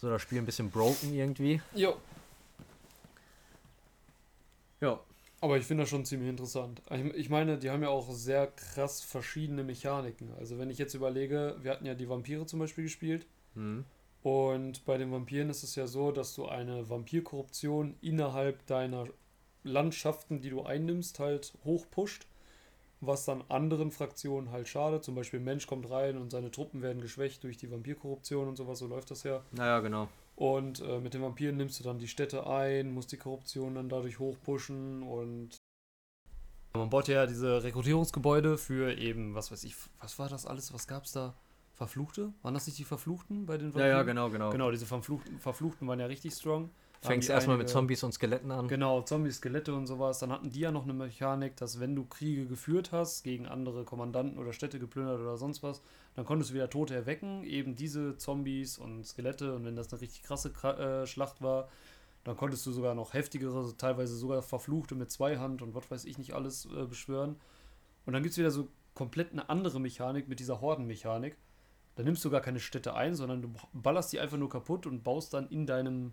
[0.00, 1.60] so das Spiel ein bisschen broken irgendwie.
[1.74, 1.96] Jo.
[4.80, 5.00] Ja.
[5.40, 6.82] Aber ich finde das schon ziemlich interessant.
[7.14, 10.32] Ich, meine, die haben ja auch sehr krass verschiedene Mechaniken.
[10.38, 13.24] Also wenn ich jetzt überlege, wir hatten ja die Vampire zum Beispiel gespielt.
[13.54, 13.84] Hm.
[14.24, 19.06] Und bei den Vampiren ist es ja so, dass du eine Vampirkorruption innerhalb deiner
[19.62, 22.26] Landschaften, die du einnimmst, halt hochpusht.
[23.00, 25.04] Was dann anderen Fraktionen halt schadet.
[25.04, 28.80] Zum Beispiel Mensch kommt rein und seine Truppen werden geschwächt durch die Vampirkorruption und sowas.
[28.80, 29.42] So läuft das ja.
[29.52, 30.08] Naja, genau.
[30.34, 33.88] Und äh, mit den Vampiren nimmst du dann die Städte ein, musst die Korruption dann
[33.88, 35.56] dadurch hochpushen und
[36.74, 40.86] man baut ja diese Rekrutierungsgebäude für eben, was weiß ich, was war das alles, was
[40.86, 41.34] gab's da?
[41.74, 42.32] Verfluchte?
[42.42, 44.06] Waren das nicht die Verfluchten bei den Ja, ja, Vampiren?
[44.06, 44.50] genau, genau.
[44.50, 46.70] Genau, diese Verfluchten, Verfluchten waren ja richtig strong.
[47.00, 48.66] Fängst erstmal mit einige- Zombies und Skeletten an.
[48.66, 50.18] Genau, Zombies, Skelette und sowas.
[50.18, 53.84] Dann hatten die ja noch eine Mechanik, dass wenn du Kriege geführt hast, gegen andere
[53.84, 55.80] Kommandanten oder Städte geplündert oder sonst was,
[56.16, 59.54] dann konntest du wieder Tote erwecken, eben diese Zombies und Skelette.
[59.54, 61.68] Und wenn das eine richtig krasse Kra äh, Schlacht war,
[62.24, 66.18] dann konntest du sogar noch heftigere, teilweise sogar Verfluchte mit Zweihand und was weiß ich
[66.18, 67.36] nicht alles äh, beschwören.
[68.06, 71.36] Und dann gibt es wieder so komplett eine andere Mechanik mit dieser Hordenmechanik.
[71.94, 75.04] Da nimmst du gar keine Städte ein, sondern du ballerst die einfach nur kaputt und
[75.04, 76.12] baust dann in deinem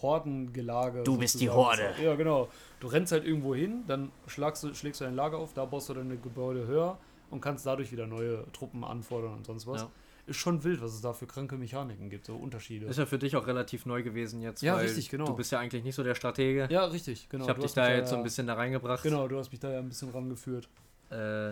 [0.00, 1.02] Hordengelage.
[1.02, 1.50] Du bist die.
[1.50, 1.94] Horde.
[2.02, 2.48] Ja, genau.
[2.80, 5.88] Du rennst halt irgendwo hin, dann schlagst du, schlägst du dein Lager auf, da baust
[5.88, 6.98] du deine Gebäude höher
[7.30, 9.82] und kannst dadurch wieder neue Truppen anfordern und sonst was.
[9.82, 9.90] Ja.
[10.26, 12.86] Ist schon wild, was es da für kranke Mechaniken gibt, so Unterschiede.
[12.86, 14.60] Ist ja für dich auch relativ neu gewesen jetzt.
[14.60, 15.24] Ja, weil richtig, genau.
[15.24, 16.68] Du bist ja eigentlich nicht so der Stratege.
[16.70, 17.44] ja, richtig, genau.
[17.44, 19.02] ich habe dich da jetzt so ja- ein bisschen da reingebracht.
[19.02, 20.68] Genau, du hast mich da ja ein bisschen rangeführt.
[21.10, 21.48] Äh,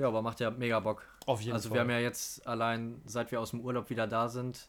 [0.00, 1.06] ja, aber macht ja mega Bock.
[1.26, 1.76] Auf jeden also Fall.
[1.76, 4.68] wir haben ja jetzt allein, seit wir aus dem Urlaub wieder da sind,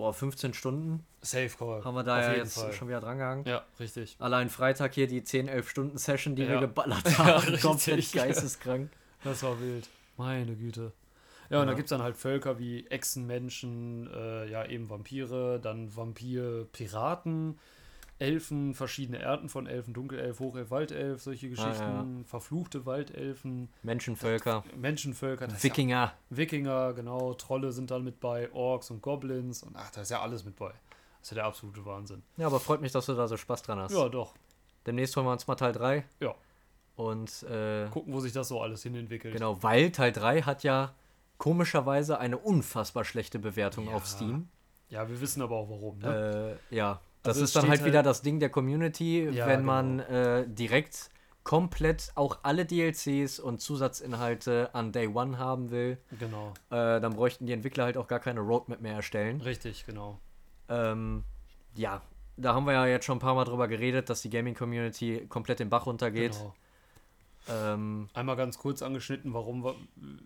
[0.00, 1.84] boah, 15 Stunden Safe Call.
[1.84, 2.72] haben wir da Auf ja jetzt Fall.
[2.72, 3.44] schon wieder drangehangen.
[3.44, 4.16] Ja, richtig.
[4.18, 6.60] Allein Freitag hier die 10, 11 Stunden Session, die wir Ja.
[6.60, 7.40] geballert Ja, haben.
[7.44, 7.62] richtig.
[7.62, 8.90] Komplett geisteskrank.
[9.22, 9.88] Das war wild.
[10.16, 10.92] Meine Güte.
[11.50, 11.72] Ja, und Ja.
[11.72, 17.58] da gibt es dann halt Völker wie Echsenmenschen, äh, ja eben Vampire, dann Vampir-Piraten,
[18.20, 22.24] Elfen, verschiedene Arten von Elfen, Dunkelelf, Hochelf, Waldelf, solche Geschichten, ja.
[22.26, 25.94] verfluchte Waldelfen, Menschenvölker, Menschenvölker, das Wikinger.
[25.94, 30.10] Ja, Wikinger, genau, Trolle sind dann mit bei, Orks und Goblins und ach, da ist
[30.10, 30.68] ja alles mit bei.
[30.68, 30.76] Das
[31.22, 32.22] ist ja der absolute Wahnsinn.
[32.36, 33.92] Ja, aber freut mich, dass du da so Spaß dran hast.
[33.92, 34.34] Ja, doch.
[34.86, 36.04] Demnächst holen wir uns mal Teil 3.
[36.20, 36.34] Ja.
[36.96, 39.34] Und äh, Gucken, wo sich das so alles hin entwickelt.
[39.34, 40.94] genau, weil Teil 3 hat ja
[41.38, 43.94] komischerweise eine unfassbar schlechte Bewertung Ja.
[43.94, 44.48] auf Steam.
[44.90, 46.58] Ja, wir wissen aber auch warum, ne?
[46.70, 49.60] Äh, ja, das Also ist dann halt halt- wieder das Ding der Community, Ja, wenn
[49.60, 49.72] genau.
[49.72, 51.10] man äh, direkt
[51.42, 56.52] komplett auch alle DLCs und Zusatzinhalte an Day One haben will, genau.
[56.70, 59.40] äh, dann bräuchten die Entwickler halt auch gar keine Roadmap mehr erstellen.
[59.40, 60.20] Richtig, genau.
[60.68, 61.24] Ähm,
[61.74, 62.02] ja,
[62.36, 65.60] da haben wir ja jetzt schon ein paar Mal drüber geredet, dass die Gaming-Community komplett
[65.60, 66.32] den Bach runtergeht.
[66.32, 66.54] genau.
[67.48, 69.74] Ähm, Einmal ganz kurz angeschnitten, warum wa-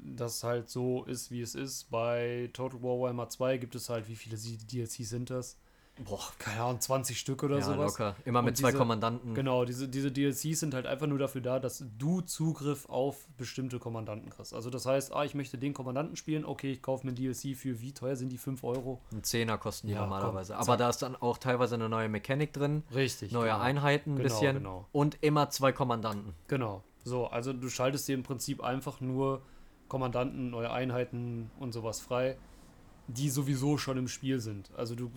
[0.05, 1.91] das halt so ist, wie es ist.
[1.91, 5.57] Bei Total War Warhammer 2 gibt es halt, wie viele DLCs sind das?
[6.05, 7.93] Boah, Keine Ahnung, 20 Stück oder ja, sowas.
[7.93, 8.17] locker.
[8.25, 9.35] Immer mit Und zwei diese- Kommandanten.
[9.35, 13.79] Genau, diese, diese DLCs sind halt einfach nur dafür da, dass du Zugriff auf bestimmte
[13.79, 14.53] Kommandanten kriegst.
[14.55, 17.57] Also das heißt, ah, ich möchte den Kommandanten spielen, okay, ich kaufe mir ein DLC
[17.57, 19.01] für wie teuer sind die 5 Euro?
[19.13, 20.55] Ein Zehner kosten die Ja, normalerweise.
[20.55, 23.31] komm, Aber da ist dann auch teilweise eine neue Mechanik drin, Richtig.
[23.33, 23.61] neue genau.
[23.61, 24.89] Einheiten ein Genau, bisschen genau.
[24.93, 26.35] und immer zwei Kommandanten.
[26.49, 26.83] Genau.
[27.05, 29.43] So, also du schaltest dir im Prinzip einfach nur
[29.89, 32.37] Kommandanten, neue Einheiten und sowas frei,
[33.07, 34.71] die sowieso schon im Spiel sind.
[34.79, 35.11] Also du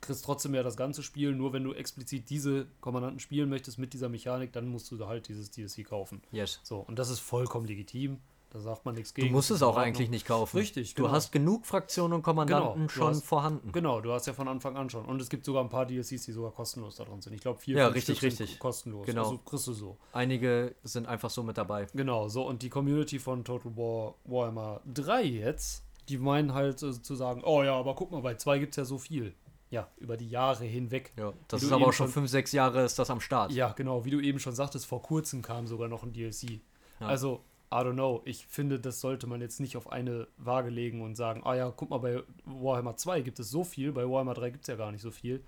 [0.00, 3.92] kriegst trotzdem ja das ganze Spiel, nur wenn du explizit diese Kommandanten spielen möchtest mit
[3.92, 6.22] dieser Mechanik, dann musst du halt dieses DLC kaufen.
[6.32, 6.60] Yes.
[6.62, 8.18] So, und das ist vollkommen legitim.
[8.50, 9.34] Da sagt man nichts Du gegen.
[9.34, 10.56] musst das es auch eigentlich nicht kaufen.
[10.56, 11.14] Richtig, Du genau.
[11.14, 13.72] hast genug Fraktionen und Kommandanten Genau, du schon hast- vorhanden.
[13.72, 15.04] Genau, du hast ja von Anfang an schon.
[15.04, 17.34] Und es gibt sogar ein paar DLCs, die sogar kostenlos da drin sind.
[17.34, 18.58] Ich glaube, vier, Ja, fünf richtig, Stück sind richtig.
[18.58, 19.04] kostenlos.
[19.04, 19.24] Genau.
[19.24, 19.98] Also kriegst du so.
[20.14, 21.88] Einige sind einfach so mit dabei.
[21.92, 27.02] Genau, so und die Community von Total War Warhammer 3 jetzt, die meinen halt äh,
[27.02, 29.34] zu sagen, oh ja, aber guck mal, bei 2 gibt es ja so viel.
[29.70, 31.12] Ja, über die Jahre hinweg.
[31.16, 33.52] Ja, das Wie ist aber auch schon schon- fünf, sechs Jahre ist das am Start.
[33.52, 36.60] Ja, genau, wie du eben schon sagtest, vor kurzem kam sogar noch ein DLC.
[37.00, 37.06] Ja.
[37.06, 41.02] Also, I don't know, ich finde, das sollte man jetzt nicht auf eine Waage legen
[41.02, 44.32] und sagen, ah ja, guck mal, bei Warhammer 2 gibt es so viel, bei Warhammer
[44.32, 45.44] 3 gibt es ja gar nicht so viel.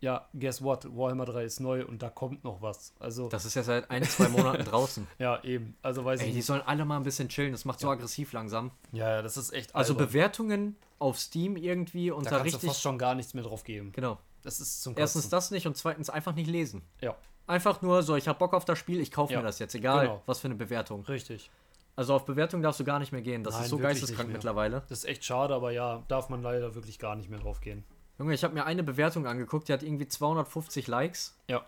[0.00, 0.84] Ja, guess what?
[0.96, 2.92] Warhammer 3 ist neu und da kommt noch was.
[3.00, 5.06] Also, Das ist ja seit ein, zwei Monaten draußen.
[5.18, 5.76] ja, eben.
[5.82, 7.52] Also weiß Ey, ich die sollen alle mal ein bisschen chillen.
[7.52, 8.70] Das macht so aggressiv langsam.
[8.92, 10.06] Ja, ja, das ist echt Also albern.
[10.08, 12.68] Bewertungen auf Steam irgendwie Da unter kannst du richtig.
[12.70, 13.92] fast schon gar nichts mehr drauf geben.
[13.92, 14.18] Genau.
[14.42, 15.30] Das ist zum Erstens Kotzen.
[15.30, 16.82] das nicht und zweitens einfach nicht lesen.
[17.00, 17.16] Ja,
[17.48, 19.74] Einfach nur so, ich hab Bock auf das Spiel, ich kaufe Ja, mir das jetzt,
[19.76, 20.22] egal genau.
[20.26, 21.04] was für eine Bewertung.
[21.06, 21.48] richtig.
[21.94, 23.42] Also auf Bewertung darfst du gar nicht mehr gehen.
[23.44, 24.82] Das Nein, ist so geisteskrank mittlerweile.
[24.88, 27.84] Das ist echt schade, aber ja, darf man leider wirklich gar nicht mehr drauf gehen.
[28.18, 31.36] Junge, ich habe mir eine Bewertung angeguckt, die hat irgendwie 250 Likes.
[31.48, 31.64] Ja.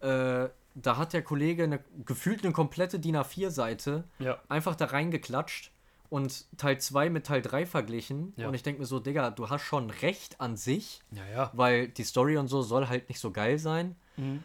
[0.00, 5.70] Äh, da hat der Kollege eine, gefühlt eine komplette DIN A4-Seite Ja, einfach da reingeklatscht
[6.08, 8.32] und Teil 2 mit Teil 3 verglichen.
[8.36, 8.48] Ja.
[8.48, 11.50] Und ich denke mir so, Digga, du hast schon recht an sich, ja, ja.
[11.54, 13.96] weil die Story und so soll halt nicht so geil sein.
[14.16, 14.44] Mhm.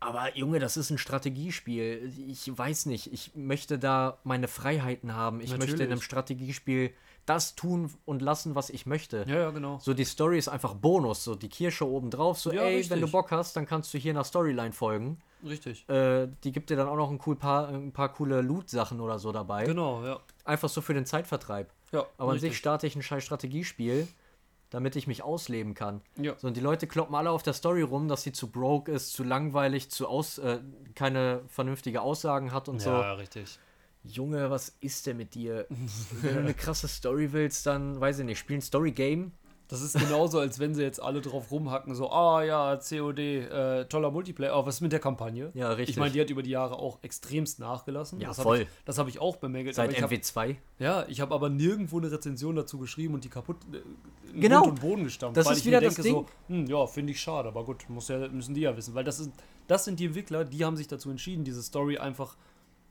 [0.00, 2.10] Aber Junge, das ist ein Strategiespiel.
[2.26, 5.40] Ich weiß nicht, ich möchte da meine Freiheiten haben.
[5.40, 5.92] Ich möchte in Natürlich.
[5.92, 6.94] einem Strategiespiel
[7.30, 9.24] das tun und lassen, was ich möchte.
[9.28, 9.78] Ja, ja, genau.
[9.80, 12.38] So, die Story ist einfach Bonus, so die Kirsche oben drauf.
[12.40, 12.90] So, Ja, ey, richtig.
[12.90, 15.18] wenn du Bock hast, dann kannst du hier einer Storyline folgen.
[15.44, 15.88] Richtig.
[15.88, 19.18] Äh, die gibt dir dann auch noch ein, cool paar, ein paar coole Loot-Sachen oder
[19.18, 19.64] so dabei.
[19.64, 20.20] Genau, ja.
[20.44, 21.70] Einfach so für den Zeitvertreib.
[21.92, 22.50] Ja, Aber an richtig.
[22.52, 24.06] sich starte ich ein scheiß Strategiespiel,
[24.70, 26.00] damit ich mich ausleben kann.
[26.16, 26.34] Ja.
[26.36, 29.12] So, und die Leute kloppen alle auf der Story rum, dass sie zu broke ist,
[29.12, 30.58] zu langweilig, zu aus, äh,
[30.94, 32.90] keine vernünftige Aussagen hat und ja, so.
[32.90, 33.58] ja, richtig.
[34.04, 35.66] Junge, was ist denn mit dir?
[36.22, 39.32] Wenn du eine krasse Story willst, dann, weiß ich nicht, spiel ein Story-Game.
[39.68, 43.84] Das ist genauso, als wenn sie jetzt alle drauf rumhacken, so, ah ja, COD, äh,
[43.84, 45.52] toller Multiplayer, aber was ist mit der Kampagne?
[45.54, 45.94] Ja, richtig.
[45.94, 48.20] Ich meine, die hat über die Jahre auch extremst nachgelassen.
[48.20, 48.62] Ja, das hab voll.
[48.62, 49.76] Ich, das habe ich auch bemängelt.
[49.76, 50.56] Seit aber ich hab, MW2.
[50.80, 53.78] ja, ich habe aber nirgendwo eine Rezension dazu geschrieben und die kaputt äh,
[54.40, 54.62] Genau.
[54.62, 55.36] Grund und Boden gestampft.
[55.36, 56.64] Das weil ist ich wieder mir das denke so, Ding.
[56.64, 59.20] hm, ja, finde ich schade, aber gut, muss ja, müssen die ja wissen, weil das,
[59.20, 59.30] ist,
[59.68, 62.36] das sind die Entwickler, die haben sich dazu entschieden, diese Story einfach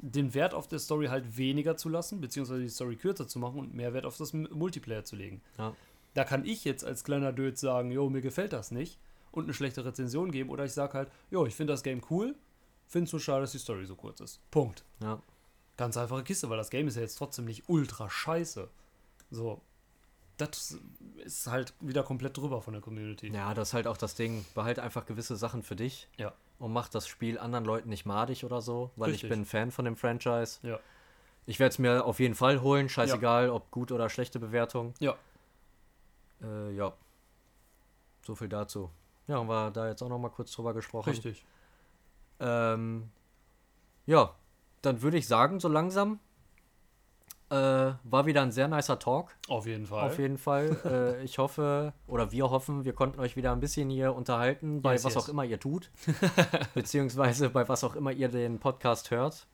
[0.01, 3.59] den Wert auf der Story halt weniger zu lassen, beziehungsweise die Story kürzer zu machen
[3.59, 5.41] und mehr Wert auf das Multiplayer zu legen.
[5.57, 5.75] Ja.
[6.13, 8.97] Da kann ich jetzt als kleiner Död sagen, jo, mir gefällt das nicht
[9.31, 12.35] und eine schlechte Rezension geben oder ich sage halt, jo, ich finde das Game cool,
[12.87, 14.39] finde es nur schade, dass die Story so kurz ist.
[14.51, 14.83] Punkt.
[15.01, 15.21] Ja.
[15.77, 18.69] Ganz einfache Kiste, weil das Game ist ja jetzt trotzdem nicht ultra scheiße.
[19.31, 19.61] So,
[20.37, 20.77] das
[21.23, 23.27] ist halt wieder komplett drüber von der Community.
[23.27, 24.45] ja, das ist halt auch das Ding.
[24.55, 28.43] Behalte einfach gewisse Sachen für dich Ja, und mach das Spiel anderen Leuten nicht madig
[28.43, 29.29] oder so, weil Richtig.
[29.29, 30.59] ich bin Fan von dem Franchise.
[30.61, 30.79] ja,
[31.45, 34.93] Ich werde es mir auf jeden Fall holen, scheißegal, ob gut oder schlechte Bewertung.
[34.99, 35.15] ja.
[36.41, 36.93] Äh, ja.
[38.21, 38.89] So viel dazu.
[39.27, 41.09] Ja, haben wir da jetzt auch noch mal kurz drüber gesprochen.
[41.09, 41.43] Richtig.
[42.39, 43.11] Ähm,
[44.05, 44.33] ja,
[44.81, 46.19] dann würde ich sagen, so langsam
[47.49, 47.55] äh,
[48.03, 49.35] war wieder ein sehr nicer Talk.
[49.47, 50.03] Auf jeden Fall.
[50.07, 50.77] Auf jeden Fall.
[50.85, 54.93] äh, ich hoffe, oder wir hoffen, wir konnten euch wieder ein bisschen hier unterhalten, bei
[54.93, 55.23] Yes, was yes.
[55.23, 55.89] auch immer ihr tut.
[56.73, 59.47] beziehungsweise bei was auch immer ihr den Podcast hört.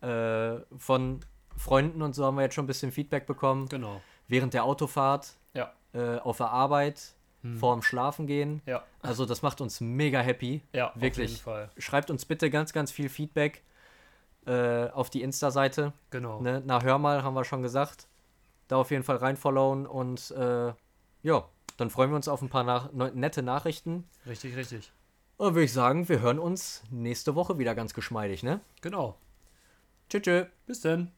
[0.00, 1.20] Äh, von
[1.56, 3.68] Freunden und so haben wir jetzt schon ein bisschen Feedback bekommen.
[3.68, 4.00] Genau.
[4.28, 7.56] Während der Autofahrt, Ja, äh, auf der Arbeit, Hm.
[7.56, 8.60] vorm Schlafen gehen.
[8.66, 10.62] ja, Also das macht uns mega happy.
[10.74, 11.42] ja, Wirklich.
[11.78, 13.62] Schreibt uns bitte ganz, ganz viel Feedback
[14.46, 15.92] äh, auf die Insta-Seite.
[16.10, 16.40] Genau.
[16.40, 16.62] Ne?
[16.64, 18.08] Na, hör mal, haben wir schon gesagt.
[18.68, 20.72] Da auf jeden Fall reinfollowen und äh,
[21.22, 21.44] ja,
[21.76, 24.04] dann freuen wir uns auf ein paar nach nette Nachrichten.
[24.26, 24.92] Richtig, richtig.
[25.36, 28.60] Und würde ich sagen, wir hören uns nächste Woche wieder ganz geschmeidig, ne?
[28.82, 29.16] Genau.
[30.08, 30.22] Tschüss.
[30.22, 30.46] tschüss.
[30.66, 31.12] Bis dann.